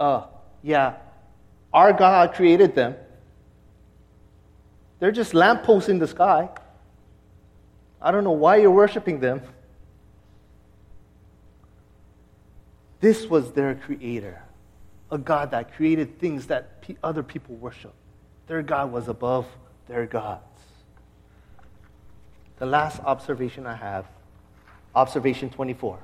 Uh, 0.00 0.26
yeah, 0.62 0.96
our 1.72 1.92
God 1.92 2.34
created 2.34 2.74
them. 2.74 2.94
They're 4.98 5.12
just 5.12 5.34
lampposts 5.34 5.88
in 5.88 5.98
the 5.98 6.06
sky. 6.06 6.48
I 8.00 8.10
don't 8.10 8.24
know 8.24 8.30
why 8.30 8.56
you're 8.56 8.70
worshiping 8.70 9.20
them. 9.20 9.42
This 13.00 13.26
was 13.26 13.52
their 13.52 13.74
creator, 13.74 14.42
a 15.10 15.18
God 15.18 15.50
that 15.50 15.74
created 15.74 16.20
things 16.20 16.46
that 16.46 16.84
other 17.02 17.22
people 17.22 17.56
worship. 17.56 17.94
Their 18.46 18.62
God 18.62 18.92
was 18.92 19.08
above 19.08 19.46
their 19.88 20.06
gods. 20.06 20.42
The 22.58 22.66
last 22.66 23.00
observation 23.00 23.66
I 23.66 23.74
have, 23.74 24.06
observation 24.94 25.50
24. 25.50 25.98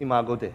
Imago 0.00 0.36
Dei. 0.36 0.54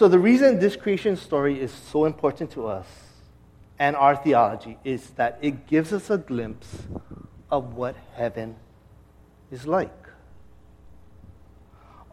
So, 0.00 0.08
the 0.08 0.18
reason 0.18 0.58
this 0.58 0.76
creation 0.76 1.14
story 1.14 1.60
is 1.60 1.70
so 1.70 2.06
important 2.06 2.52
to 2.52 2.66
us 2.66 2.86
and 3.78 3.94
our 3.94 4.16
theology 4.16 4.78
is 4.82 5.10
that 5.10 5.38
it 5.42 5.66
gives 5.66 5.92
us 5.92 6.08
a 6.08 6.16
glimpse 6.16 6.84
of 7.50 7.74
what 7.74 7.96
heaven 8.14 8.56
is 9.50 9.66
like 9.66 9.92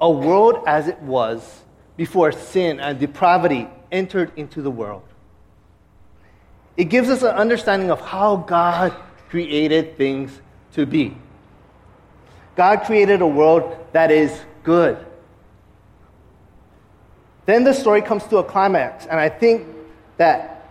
a 0.02 0.12
world 0.12 0.66
as 0.68 0.90
it 0.90 1.02
was 1.02 1.64
before 1.96 2.34
sin 2.34 2.82
and 2.82 3.00
depravity 3.00 3.70
entered 3.90 4.34
into 4.36 4.62
the 4.62 4.70
world. 4.70 5.08
It 6.76 6.90
gives 6.90 7.08
us 7.08 7.22
an 7.22 7.38
understanding 7.38 7.90
of 7.90 8.02
how 8.02 8.36
God 8.36 8.92
created 9.30 9.96
things 9.96 10.42
to 10.74 10.86
be. 10.86 11.16
God 12.58 12.82
created 12.82 13.22
a 13.22 13.28
world 13.28 13.78
that 13.94 14.12
is 14.12 14.38
good. 14.64 15.07
Then 17.48 17.64
the 17.64 17.74
story 17.74 18.02
comes 18.02 18.26
to 18.26 18.38
a 18.38 18.44
climax, 18.44 19.06
and 19.06 19.20
I 19.20 19.30
think 19.30 19.66
that 20.18 20.70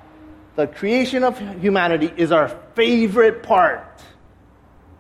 the 0.57 0.67
creation 0.67 1.25
of 1.25 1.39
humanity 1.59 2.13
is 2.19 2.31
our 2.31 2.49
favorite 2.75 3.43
part. 3.43 4.03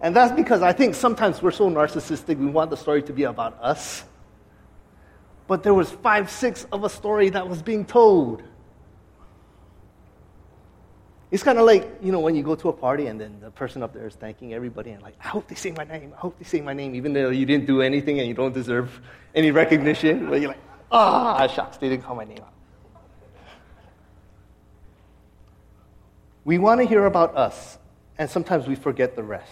And 0.00 0.16
that's 0.16 0.32
because 0.32 0.62
I 0.62 0.72
think 0.72 0.94
sometimes 0.94 1.42
we're 1.42 1.50
so 1.50 1.68
narcissistic, 1.68 2.38
we 2.38 2.46
want 2.46 2.70
the 2.70 2.78
story 2.78 3.02
to 3.02 3.12
be 3.12 3.24
about 3.24 3.62
us. 3.62 4.04
But 5.46 5.62
there 5.64 5.74
was 5.74 5.90
five, 5.90 6.30
six 6.30 6.66
of 6.72 6.82
a 6.82 6.88
story 6.88 7.28
that 7.30 7.46
was 7.46 7.60
being 7.60 7.84
told. 7.84 8.42
It's 11.30 11.42
kind 11.42 11.58
of 11.58 11.66
like, 11.66 11.98
you 12.02 12.10
know, 12.10 12.20
when 12.20 12.34
you 12.34 12.42
go 12.42 12.54
to 12.54 12.70
a 12.70 12.72
party 12.72 13.06
and 13.06 13.20
then 13.20 13.38
the 13.40 13.50
person 13.50 13.82
up 13.82 13.92
there 13.92 14.06
is 14.06 14.14
thanking 14.14 14.54
everybody 14.54 14.92
and 14.92 15.02
like, 15.02 15.16
I 15.22 15.28
hope 15.28 15.46
they 15.48 15.56
say 15.56 15.72
my 15.72 15.84
name, 15.84 16.14
I 16.16 16.20
hope 16.20 16.38
they 16.38 16.44
say 16.46 16.62
my 16.62 16.72
name, 16.72 16.94
even 16.94 17.12
though 17.12 17.28
you 17.28 17.44
didn't 17.44 17.66
do 17.66 17.82
anything 17.82 18.18
and 18.18 18.26
you 18.26 18.32
don't 18.34 18.54
deserve 18.54 18.98
any 19.34 19.50
recognition. 19.50 20.30
But 20.30 20.40
you're 20.40 20.52
like, 20.52 20.65
ah, 20.90 21.46
shucks, 21.46 21.76
they 21.76 21.88
didn't 21.88 22.04
call 22.04 22.16
my 22.16 22.24
name 22.24 22.38
out. 22.38 22.52
We 26.44 26.58
want 26.58 26.80
to 26.80 26.86
hear 26.86 27.06
about 27.06 27.36
us, 27.36 27.76
and 28.18 28.30
sometimes 28.30 28.68
we 28.68 28.76
forget 28.76 29.16
the 29.16 29.22
rest. 29.24 29.50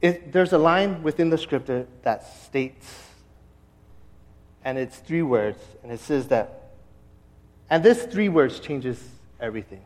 It, 0.00 0.32
there's 0.32 0.52
a 0.52 0.58
line 0.58 1.02
within 1.02 1.30
the 1.30 1.36
scripture 1.36 1.86
that 2.02 2.24
states, 2.44 2.86
and 4.64 4.78
it's 4.78 4.98
three 4.98 5.22
words, 5.22 5.58
and 5.82 5.92
it 5.92 6.00
says 6.00 6.28
that, 6.28 6.70
and 7.68 7.82
this 7.82 8.04
three 8.04 8.28
words 8.28 8.60
changes 8.60 9.02
everything. 9.40 9.82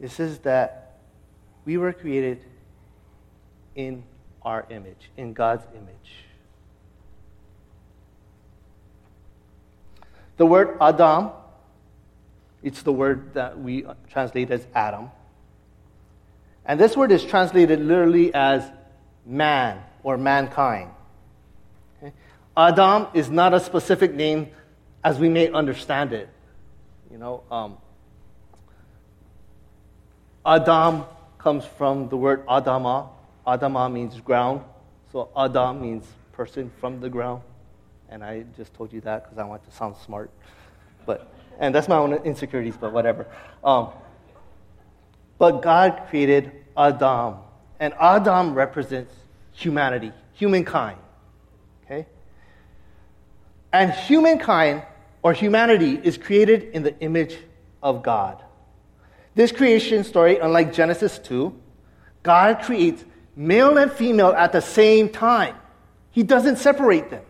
It 0.00 0.10
says 0.10 0.38
that 0.40 0.98
we 1.64 1.76
were 1.76 1.92
created 1.92 2.42
in 3.76 4.02
our 4.44 4.66
image, 4.70 5.10
in 5.16 5.32
God's 5.32 5.64
image. 5.74 6.24
The 10.36 10.46
word 10.46 10.76
Adam 10.80 11.30
it's 12.62 12.82
the 12.82 12.92
word 12.92 13.34
that 13.34 13.58
we 13.58 13.84
translate 14.10 14.50
as 14.50 14.64
Adam. 14.74 15.10
And 16.64 16.78
this 16.78 16.96
word 16.96 17.10
is 17.10 17.24
translated 17.24 17.80
literally 17.80 18.32
as 18.32 18.62
man 19.26 19.82
or 20.04 20.16
mankind. 20.16 20.90
Okay? 21.98 22.12
Adam 22.56 23.08
is 23.14 23.28
not 23.30 23.52
a 23.52 23.58
specific 23.58 24.14
name 24.14 24.48
as 25.02 25.18
we 25.18 25.28
may 25.28 25.50
understand 25.50 26.12
it. 26.12 26.28
You 27.10 27.18
know, 27.18 27.42
um, 27.50 27.78
Adam 30.46 31.04
comes 31.38 31.64
from 31.64 32.08
the 32.08 32.16
word 32.16 32.46
Adama. 32.46 33.08
Adama 33.46 33.92
means 33.92 34.20
ground. 34.20 34.62
So 35.10 35.28
Adam 35.36 35.80
means 35.80 36.06
person 36.32 36.70
from 36.80 37.00
the 37.00 37.08
ground. 37.08 37.42
And 38.08 38.22
I 38.22 38.44
just 38.56 38.74
told 38.74 38.92
you 38.92 39.00
that 39.02 39.24
because 39.24 39.38
I 39.38 39.44
want 39.44 39.64
to 39.64 39.76
sound 39.76 39.96
smart. 39.96 40.30
But 41.06 41.32
and 41.58 41.74
that's 41.74 41.88
my 41.88 41.96
own 41.96 42.14
insecurities, 42.14 42.76
but 42.76 42.92
whatever. 42.92 43.26
Um, 43.62 43.90
but 45.38 45.62
God 45.62 46.04
created 46.08 46.52
Adam, 46.76 47.36
and 47.80 47.94
Adam 48.00 48.54
represents 48.54 49.12
humanity, 49.52 50.12
humankind. 50.34 50.98
Okay? 51.84 52.06
And 53.72 53.92
humankind 53.92 54.82
or 55.22 55.32
humanity 55.32 56.00
is 56.02 56.16
created 56.16 56.64
in 56.74 56.82
the 56.82 56.98
image 57.00 57.36
of 57.82 58.02
God. 58.02 58.42
This 59.34 59.50
creation 59.52 60.04
story, 60.04 60.38
unlike 60.38 60.72
Genesis 60.72 61.18
2, 61.18 61.54
God 62.22 62.62
creates 62.62 63.04
male 63.36 63.78
and 63.78 63.90
female 63.90 64.32
at 64.32 64.52
the 64.52 64.60
same 64.60 65.08
time. 65.08 65.56
He 66.10 66.22
doesn't 66.22 66.56
separate 66.56 67.10
them. 67.10 67.22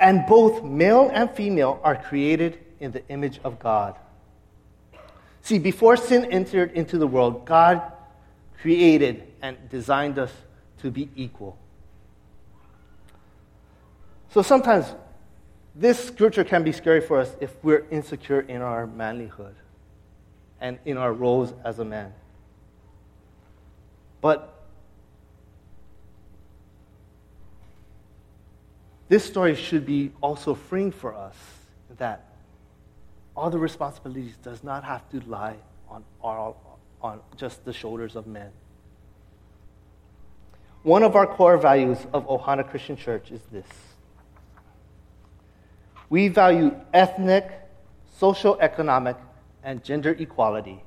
And 0.00 0.26
both 0.26 0.62
male 0.62 1.10
and 1.12 1.30
female 1.30 1.80
are 1.82 1.96
created 1.96 2.58
in 2.80 2.92
the 2.92 3.06
image 3.08 3.40
of 3.42 3.58
God. 3.58 3.96
See, 5.42 5.58
before 5.58 5.96
sin 5.96 6.26
entered 6.26 6.72
into 6.72 6.98
the 6.98 7.06
world, 7.06 7.44
God 7.44 7.82
created 8.60 9.24
and 9.42 9.56
designed 9.70 10.18
us 10.18 10.32
to 10.82 10.90
be 10.90 11.08
equal. 11.16 11.56
So 14.30 14.42
sometimes 14.42 14.86
this 15.78 16.04
scripture 16.04 16.44
can 16.44 16.62
be 16.64 16.72
scary 16.72 17.00
for 17.00 17.18
us 17.18 17.34
if 17.40 17.54
we're 17.62 17.86
insecure 17.90 18.40
in 18.40 18.60
our 18.60 18.86
manlyhood 18.86 19.54
and 20.60 20.78
in 20.84 20.96
our 20.96 21.12
roles 21.12 21.54
as 21.64 21.78
a 21.78 21.84
man. 21.84 22.12
But 24.20 24.58
This 29.08 29.24
story 29.24 29.54
should 29.54 29.86
be 29.86 30.12
also 30.20 30.54
freeing 30.54 30.92
for 30.92 31.14
us 31.14 31.34
that 31.96 32.26
all 33.34 33.48
the 33.48 33.58
responsibilities 33.58 34.36
does 34.42 34.62
not 34.62 34.84
have 34.84 35.08
to 35.10 35.20
lie 35.20 35.56
on, 35.88 36.04
all, 36.22 36.78
on 37.00 37.20
just 37.36 37.64
the 37.64 37.72
shoulders 37.72 38.16
of 38.16 38.26
men. 38.26 38.50
One 40.82 41.02
of 41.02 41.16
our 41.16 41.26
core 41.26 41.56
values 41.56 41.98
of 42.12 42.26
Ohana 42.26 42.68
Christian 42.68 42.96
Church 42.96 43.30
is 43.30 43.40
this. 43.50 43.66
We 46.10 46.28
value 46.28 46.74
ethnic, 46.92 47.50
social, 48.18 48.58
economic, 48.60 49.16
and 49.62 49.84
gender 49.84 50.10
equality 50.18 50.82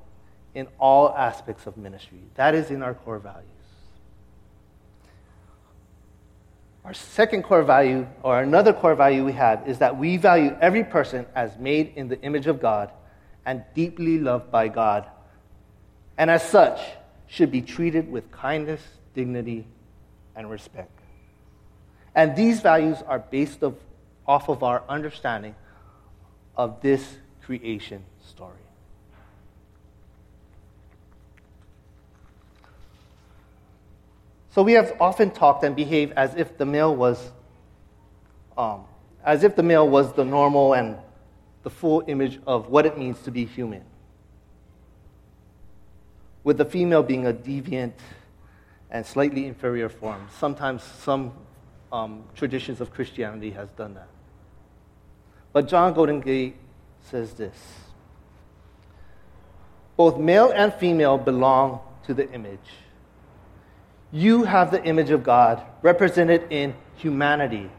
in 0.55 0.67
all 0.79 1.09
aspects 1.09 1.67
of 1.67 1.77
ministry. 1.77 2.21
That 2.35 2.55
is 2.55 2.71
in 2.71 2.81
our 2.81 2.93
core 2.93 3.19
values. 3.19 3.47
Our 6.83 6.95
second 6.95 7.43
core 7.43 7.61
value, 7.61 8.07
or 8.23 8.41
another 8.41 8.73
core 8.73 8.95
value 8.95 9.23
we 9.23 9.33
have, 9.33 9.67
is 9.67 9.77
that 9.77 9.97
we 9.97 10.17
value 10.17 10.57
every 10.59 10.83
person 10.83 11.27
as 11.35 11.55
made 11.59 11.93
in 11.95 12.07
the 12.07 12.19
image 12.21 12.47
of 12.47 12.59
God 12.59 12.91
and 13.45 13.63
deeply 13.75 14.17
loved 14.17 14.51
by 14.51 14.67
God, 14.67 15.05
and 16.17 16.29
as 16.29 16.47
such, 16.47 16.79
should 17.27 17.51
be 17.51 17.61
treated 17.61 18.11
with 18.11 18.31
kindness, 18.31 18.81
dignity, 19.13 19.65
and 20.35 20.49
respect. 20.49 20.91
And 22.13 22.35
these 22.35 22.61
values 22.61 22.97
are 23.07 23.19
based 23.19 23.63
of, 23.63 23.77
off 24.31 24.47
of 24.47 24.63
our 24.63 24.81
understanding 24.87 25.53
of 26.55 26.79
this 26.79 27.17
creation 27.41 28.01
story. 28.25 28.63
So 34.51 34.63
we 34.63 34.71
have 34.71 34.95
often 35.01 35.31
talked 35.31 35.65
and 35.65 35.75
behaved 35.75 36.13
as 36.13 36.33
if 36.35 36.57
the 36.57 36.65
male 36.65 36.95
was, 36.95 37.31
um, 38.57 38.85
as 39.25 39.43
if 39.43 39.57
the 39.57 39.63
male 39.63 39.89
was 39.89 40.13
the 40.13 40.23
normal 40.23 40.75
and 40.75 40.95
the 41.63 41.69
full 41.69 42.01
image 42.07 42.39
of 42.47 42.69
what 42.69 42.85
it 42.85 42.97
means 42.97 43.21
to 43.23 43.31
be 43.31 43.43
human, 43.43 43.83
with 46.45 46.57
the 46.57 46.65
female 46.65 47.03
being 47.03 47.27
a 47.27 47.33
deviant 47.33 47.99
and 48.91 49.05
slightly 49.05 49.45
inferior 49.45 49.89
form. 49.89 50.25
Sometimes 50.39 50.83
some 50.83 51.33
um, 51.91 52.23
traditions 52.33 52.79
of 52.79 52.93
Christianity 52.93 53.51
has 53.51 53.69
done 53.71 53.93
that. 53.95 54.07
But 55.53 55.67
John 55.67 55.93
Goldingay 55.93 56.53
says 57.01 57.33
this 57.33 57.81
both 60.01 60.17
male 60.17 60.51
and 60.55 60.73
female 60.73 61.19
belong 61.19 61.79
to 62.07 62.13
the 62.15 62.27
image. 62.31 62.59
You 64.11 64.45
have 64.45 64.71
the 64.71 64.83
image 64.83 65.11
of 65.11 65.23
God 65.23 65.61
represented 65.83 66.47
in 66.49 66.73
humanity. 66.95 67.69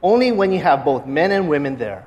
Only 0.00 0.30
when 0.30 0.52
you 0.52 0.60
have 0.60 0.84
both 0.84 1.06
men 1.06 1.32
and 1.32 1.48
women 1.48 1.76
there. 1.76 2.06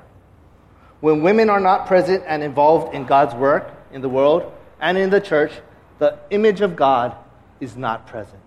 When 1.00 1.22
women 1.22 1.50
are 1.50 1.60
not 1.60 1.86
present 1.86 2.24
and 2.26 2.42
involved 2.42 2.94
in 2.94 3.04
God's 3.04 3.34
work 3.34 3.70
in 3.92 4.00
the 4.00 4.08
world 4.08 4.50
and 4.80 4.96
in 4.96 5.10
the 5.10 5.20
church, 5.20 5.52
the 5.98 6.18
image 6.30 6.62
of 6.62 6.74
God 6.74 7.14
is 7.60 7.76
not 7.76 8.06
present. 8.06 8.40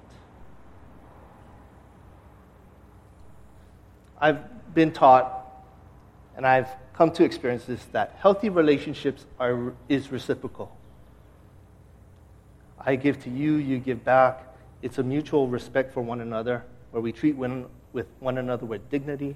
I've 4.19 4.73
been 4.73 4.91
taught, 4.91 5.40
and 6.41 6.47
I've 6.47 6.69
come 6.95 7.11
to 7.11 7.23
experience 7.23 7.65
this, 7.65 7.85
that 7.91 8.15
healthy 8.17 8.49
relationships 8.49 9.27
are, 9.39 9.73
is 9.87 10.11
reciprocal. 10.11 10.75
I 12.79 12.95
give 12.95 13.23
to 13.25 13.29
you, 13.29 13.57
you 13.57 13.77
give 13.77 14.03
back 14.03 14.51
it's 14.81 14.97
a 14.97 15.03
mutual 15.03 15.47
respect 15.47 15.93
for 15.93 16.01
one 16.01 16.19
another, 16.19 16.63
where 16.89 16.99
we 16.99 17.11
treat 17.11 17.35
one, 17.35 17.67
with 17.93 18.07
one 18.19 18.39
another 18.39 18.65
with 18.65 18.89
dignity. 18.89 19.35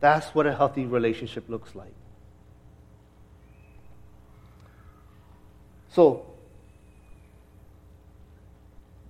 That's 0.00 0.26
what 0.34 0.46
a 0.46 0.54
healthy 0.54 0.84
relationship 0.84 1.48
looks 1.48 1.74
like. 1.74 1.94
So, 5.88 6.26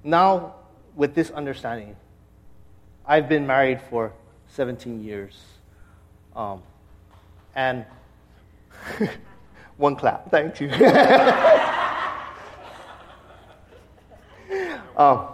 now 0.05 0.55
with 0.95 1.17
this 1.17 1.33
understanding, 1.33 1.97
I've 3.05 3.29
been 3.29 3.49
married 3.49 3.81
for 3.91 4.13
17 4.55 5.03
years. 5.03 5.39
Um, 6.37 6.63
and 7.55 7.85
one 9.77 9.97
clap, 9.97 10.31
thank 10.31 10.61
you. 10.61 10.71
Um, 14.95 15.27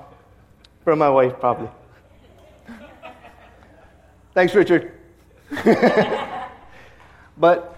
From 0.85 1.00
my 1.00 1.11
wife, 1.11 1.40
probably. 1.40 1.68
Thanks, 4.35 4.54
Richard. 4.54 4.92
but 7.37 7.76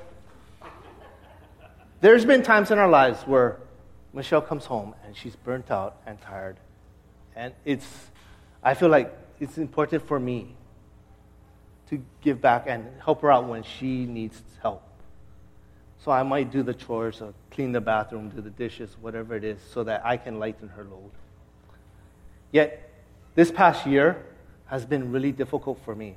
there's 2.03 2.27
been 2.27 2.43
times 2.43 2.71
in 2.71 2.79
our 2.79 2.89
lives 2.89 3.23
where 3.23 3.57
Michelle 4.13 4.43
comes 4.43 4.67
home 4.67 4.95
and 5.07 5.17
she's 5.17 5.37
burnt 5.37 5.71
out 5.71 5.97
and 6.07 6.21
tired. 6.21 6.59
And 7.35 7.55
it's, 7.65 7.87
I 8.63 8.75
feel 8.75 8.91
like 8.91 9.17
it's 9.41 9.57
important 9.57 10.07
for 10.07 10.21
me 10.21 10.55
to 11.91 12.03
give 12.23 12.41
back 12.41 12.65
and 12.67 12.87
help 13.05 13.21
her 13.23 13.31
out 13.31 13.47
when 13.47 13.63
she 13.63 14.07
needs 14.07 14.41
help. 14.63 14.83
So 16.05 16.11
I 16.11 16.23
might 16.23 16.51
do 16.51 16.63
the 16.63 16.73
chores 16.73 17.21
or 17.21 17.35
clean 17.51 17.73
the 17.73 17.81
bathroom, 17.81 18.31
do 18.31 18.41
the 18.41 18.51
dishes, 18.51 18.97
whatever 19.01 19.37
it 19.37 19.45
is, 19.45 19.59
so 19.73 19.85
that 19.85 20.05
I 20.05 20.17
can 20.17 20.39
lighten 20.39 20.69
her 20.69 20.85
load. 20.85 21.11
Yet, 22.53 22.91
this 23.35 23.51
past 23.51 23.87
year 23.87 24.25
has 24.67 24.87
been 24.87 25.13
really 25.13 25.33
difficult 25.33 25.79
for 25.85 25.95
me. 25.95 26.17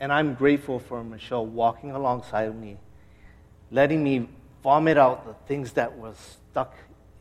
And 0.00 0.12
I'm 0.12 0.34
grateful 0.34 0.78
for 0.78 1.02
Michelle 1.04 1.44
walking 1.44 1.90
alongside 1.90 2.58
me, 2.58 2.78
letting 3.70 4.02
me 4.02 4.28
vomit 4.62 4.96
out 4.96 5.26
the 5.26 5.34
things 5.46 5.72
that 5.72 5.98
was 5.98 6.16
stuck 6.50 6.74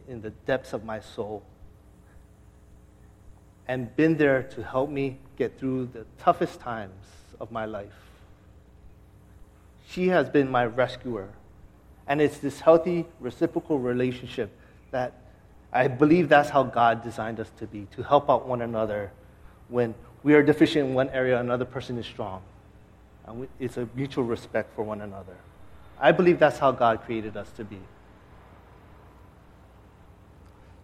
in 0.08 0.22
the 0.22 0.30
depths 0.30 0.74
of 0.74 0.86
my 0.86 1.00
soul, 1.00 1.44
and 3.68 3.94
been 3.96 4.18
there 4.18 4.44
to 4.44 4.64
help 4.64 4.90
me 4.90 5.18
get 5.38 5.60
through 5.60 5.88
the 5.88 6.06
toughest 6.20 6.60
times 6.60 7.06
of 7.40 7.52
my 7.52 7.66
life. 7.66 7.94
She 9.90 10.08
has 10.08 10.30
been 10.30 10.50
my 10.50 10.66
rescuer. 10.66 11.30
And 12.08 12.22
it's 12.22 12.38
this 12.38 12.62
healthy, 12.62 13.06
reciprocal 13.20 13.80
relationship 13.80 14.50
that 14.92 15.14
I 15.74 15.88
believe 15.88 16.30
that's 16.30 16.50
how 16.50 16.64
God 16.64 17.04
designed 17.04 17.40
us 17.40 17.52
to 17.60 17.68
be, 17.68 17.88
to 17.96 18.04
help 18.04 18.30
out 18.30 18.48
one 18.48 18.62
another 18.62 19.12
when 19.68 19.94
we 20.24 20.34
are 20.34 20.42
deficient 20.42 20.90
in 20.90 20.94
one 20.94 21.10
area, 21.10 21.40
another 21.40 21.66
person 21.66 21.98
is 21.98 22.06
strong. 22.06 22.42
And 23.26 23.48
it's 23.60 23.78
a 23.78 23.88
mutual 23.94 24.24
respect 24.24 24.74
for 24.76 24.84
one 24.84 25.02
another. 25.02 25.36
I 26.00 26.12
believe 26.12 26.40
that's 26.40 26.60
how 26.60 26.72
God 26.72 27.02
created 27.04 27.36
us 27.36 27.50
to 27.58 27.66
be. 27.66 27.80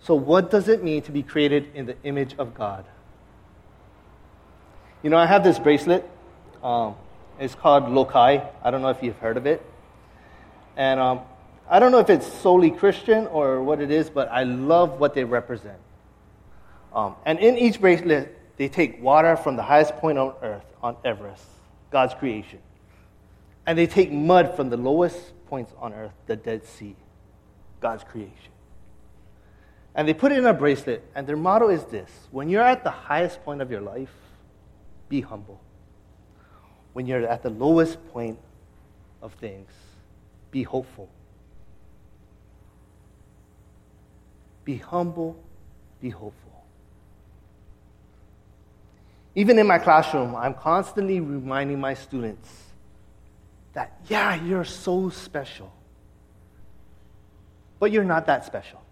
So, 0.04 0.16
what 0.16 0.52
does 0.52 0.68
it 0.68 0.84
mean 0.84 1.02
to 1.04 1.12
be 1.12 1.24
created 1.24 1.72
in 1.76 1.86
the 1.86 1.96
image 2.04 2.36
of 2.38 2.54
God? 2.54 2.84
You 5.02 5.10
know, 5.10 5.18
I 5.18 5.26
have 5.26 5.46
this 5.46 5.58
bracelet. 5.58 6.10
Um, 6.62 6.96
it's 7.40 7.56
called 7.56 7.86
Lokai. 7.86 8.46
I 8.62 8.72
don't 8.72 8.82
know 8.82 8.90
if 8.90 9.02
you've 9.02 9.18
heard 9.18 9.38
of 9.38 9.46
it. 9.46 9.66
And 10.76 11.00
um, 11.00 11.22
I 11.70 11.80
don't 11.80 11.94
know 11.94 12.00
if 12.00 12.10
it's 12.10 12.28
solely 12.28 12.70
Christian 12.70 13.28
or 13.28 13.64
what 13.64 13.80
it 13.80 13.92
is, 13.92 14.10
but 14.10 14.30
I 14.30 14.44
love 14.44 15.00
what 15.00 15.14
they 15.14 15.24
represent. 15.24 15.80
Um, 16.94 17.16
and 17.26 17.40
in 17.40 17.58
each 17.58 17.80
bracelet, 17.80 18.38
they 18.58 18.68
take 18.68 19.02
water 19.02 19.38
from 19.38 19.56
the 19.56 19.64
highest 19.64 19.96
point 19.98 20.18
on 20.18 20.34
earth, 20.42 20.66
on 20.82 20.98
Everest, 21.06 21.46
God's 21.92 22.14
creation. 22.14 22.60
And 23.66 23.78
they 23.78 23.88
take 23.88 24.12
mud 24.12 24.56
from 24.58 24.70
the 24.70 24.78
lowest 24.78 25.18
points 25.48 25.72
on 25.80 25.94
earth, 25.94 26.12
the 26.28 26.36
Dead 26.36 26.66
Sea, 26.66 26.96
God's 27.80 28.04
creation. 28.04 28.53
And 29.96 30.08
they 30.08 30.14
put 30.14 30.32
it 30.32 30.40
in 30.40 30.46
a 30.46 30.54
bracelet, 30.54 31.04
and 31.14 31.28
their 31.28 31.38
motto 31.38 31.70
is 31.70 31.84
this 31.86 32.10
when 32.32 32.50
you're 32.50 32.64
at 32.64 32.84
the 32.84 32.90
highest 32.90 33.44
point 33.44 33.62
of 33.62 33.70
your 33.70 33.82
life, 33.82 34.14
be 35.10 35.22
humble. 35.22 35.62
When 36.94 37.06
you're 37.06 37.26
at 37.28 37.44
the 37.44 37.50
lowest 37.50 37.98
point 38.12 38.40
of 39.22 39.34
things, 39.34 39.70
be 40.52 40.64
hopeful. 40.64 41.10
Be 44.64 44.78
humble, 44.78 45.36
be 46.02 46.10
hopeful. 46.10 46.66
Even 49.36 49.58
in 49.58 49.66
my 49.66 49.80
classroom, 49.80 50.36
I'm 50.36 50.54
constantly 50.54 51.20
reminding 51.20 51.80
my 51.80 51.96
students 51.96 52.50
that, 53.74 54.00
yeah, 54.08 54.36
you're 54.36 54.64
so 54.64 55.10
special. 55.10 55.74
But 57.80 57.92
you're 57.92 58.04
not 58.04 58.28
that 58.28 58.46
special. 58.46 58.83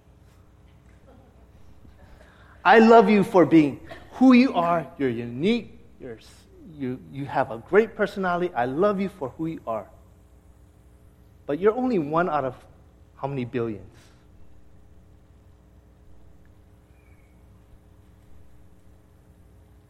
I 2.64 2.80
love 2.80 3.10
you 3.10 3.24
for 3.24 3.46
being 3.46 3.80
who 4.14 4.34
you 4.34 4.54
are. 4.54 4.88
You're 4.98 5.10
unique. 5.10 5.80
You're, 6.00 6.20
you, 6.78 7.00
you 7.12 7.26
have 7.26 7.52
a 7.52 7.58
great 7.58 7.96
personality. 7.96 8.54
I 8.54 8.66
love 8.66 9.00
you 9.00 9.10
for 9.10 9.30
who 9.30 9.48
you 9.48 9.62
are. 9.66 9.88
But 11.46 11.60
you're 11.60 11.76
only 11.76 12.00
one 12.00 12.30
out 12.30 12.46
of 12.46 12.56
how 13.16 13.28
many 13.28 13.46
billions? 13.46 13.88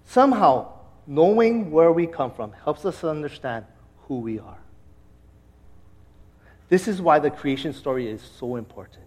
Somehow, 0.06 0.74
knowing 1.08 1.72
where 1.72 1.92
we 1.92 2.06
come 2.06 2.32
from 2.32 2.52
helps 2.52 2.84
us 2.86 3.04
understand 3.04 3.66
who 4.08 4.20
we 4.20 4.40
are. 4.40 4.58
This 6.68 6.88
is 6.88 7.02
why 7.02 7.20
the 7.20 7.30
creation 7.30 7.74
story 7.74 8.10
is 8.10 8.22
so 8.22 8.56
important. 8.56 9.06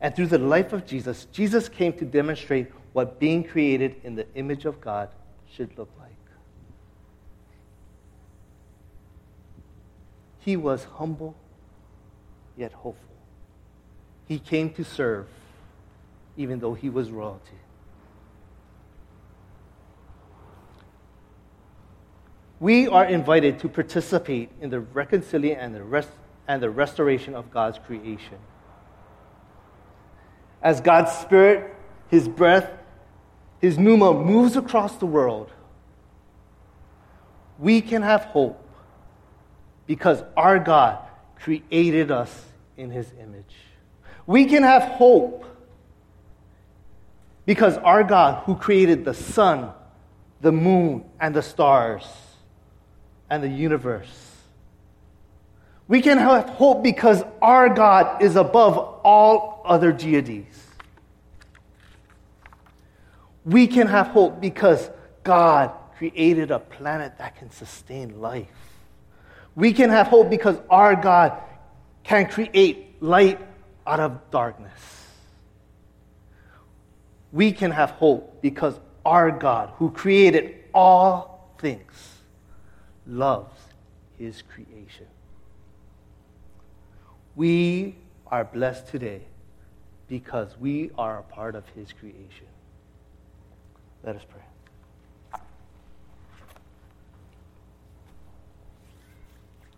And 0.00 0.14
through 0.14 0.28
the 0.28 0.38
life 0.38 0.72
of 0.72 0.86
Jesus, 0.86 1.26
Jesus 1.32 1.68
came 1.68 1.92
to 1.94 2.04
demonstrate 2.04 2.68
what 2.92 3.18
being 3.18 3.44
created 3.44 3.96
in 4.04 4.14
the 4.14 4.26
image 4.34 4.64
of 4.64 4.80
God 4.80 5.08
should 5.50 5.76
look 5.76 5.90
like. 5.98 6.08
He 10.40 10.56
was 10.56 10.84
humble, 10.84 11.34
yet 12.56 12.72
hopeful. 12.72 13.04
He 14.26 14.38
came 14.38 14.70
to 14.74 14.84
serve, 14.84 15.26
even 16.36 16.60
though 16.60 16.74
he 16.74 16.88
was 16.88 17.10
royalty. 17.10 17.58
we 22.60 22.88
are 22.88 23.04
invited 23.04 23.58
to 23.60 23.68
participate 23.68 24.50
in 24.60 24.70
the 24.70 24.80
reconciliation 24.80 25.60
and 25.60 25.74
the, 25.74 25.82
rest, 25.82 26.08
and 26.48 26.62
the 26.62 26.70
restoration 26.70 27.34
of 27.34 27.50
God's 27.50 27.78
creation. 27.78 28.38
As 30.62 30.80
God's 30.80 31.12
Spirit, 31.12 31.74
His 32.08 32.28
breath, 32.28 32.70
His 33.60 33.78
pneuma 33.78 34.12
moves 34.12 34.56
across 34.56 34.96
the 34.96 35.06
world, 35.06 35.50
we 37.58 37.80
can 37.80 38.02
have 38.02 38.24
hope 38.24 38.64
because 39.86 40.22
our 40.36 40.58
God 40.58 40.98
created 41.40 42.10
us 42.10 42.44
in 42.76 42.90
His 42.90 43.10
image. 43.20 43.54
We 44.26 44.44
can 44.44 44.62
have 44.62 44.82
hope 44.82 45.44
because 47.46 47.78
our 47.78 48.04
God, 48.04 48.44
who 48.44 48.54
created 48.56 49.04
the 49.04 49.14
sun, 49.14 49.72
the 50.40 50.52
moon, 50.52 51.04
and 51.18 51.34
the 51.34 51.42
stars, 51.42 52.06
and 53.30 53.42
the 53.42 53.48
universe. 53.48 54.28
We 55.88 56.02
can 56.02 56.18
have 56.18 56.50
hope 56.50 56.82
because 56.82 57.24
our 57.40 57.70
God 57.70 58.22
is 58.22 58.36
above 58.36 58.76
all 59.02 59.57
other 59.68 59.92
deities. 59.92 60.66
We 63.44 63.66
can 63.66 63.86
have 63.86 64.08
hope 64.08 64.40
because 64.40 64.90
God 65.22 65.72
created 65.96 66.50
a 66.50 66.58
planet 66.58 67.18
that 67.18 67.36
can 67.36 67.50
sustain 67.50 68.20
life. 68.20 68.48
We 69.54 69.72
can 69.72 69.90
have 69.90 70.08
hope 70.08 70.30
because 70.30 70.56
our 70.70 70.96
God 70.96 71.40
can 72.02 72.26
create 72.28 73.00
light 73.02 73.40
out 73.86 74.00
of 74.00 74.30
darkness. 74.30 74.80
We 77.32 77.52
can 77.52 77.70
have 77.70 77.90
hope 77.90 78.40
because 78.40 78.78
our 79.04 79.30
God, 79.30 79.70
who 79.76 79.90
created 79.90 80.54
all 80.72 81.54
things, 81.58 82.20
loves 83.06 83.54
his 84.18 84.42
creation. 84.42 85.06
We 87.34 87.96
are 88.26 88.44
blessed 88.44 88.88
today 88.88 89.22
because 90.08 90.56
we 90.58 90.90
are 90.96 91.18
a 91.18 91.22
part 91.22 91.54
of 91.54 91.64
his 91.74 91.92
creation. 91.92 92.46
Let 94.02 94.16
us 94.16 94.22
pray. 94.28 94.47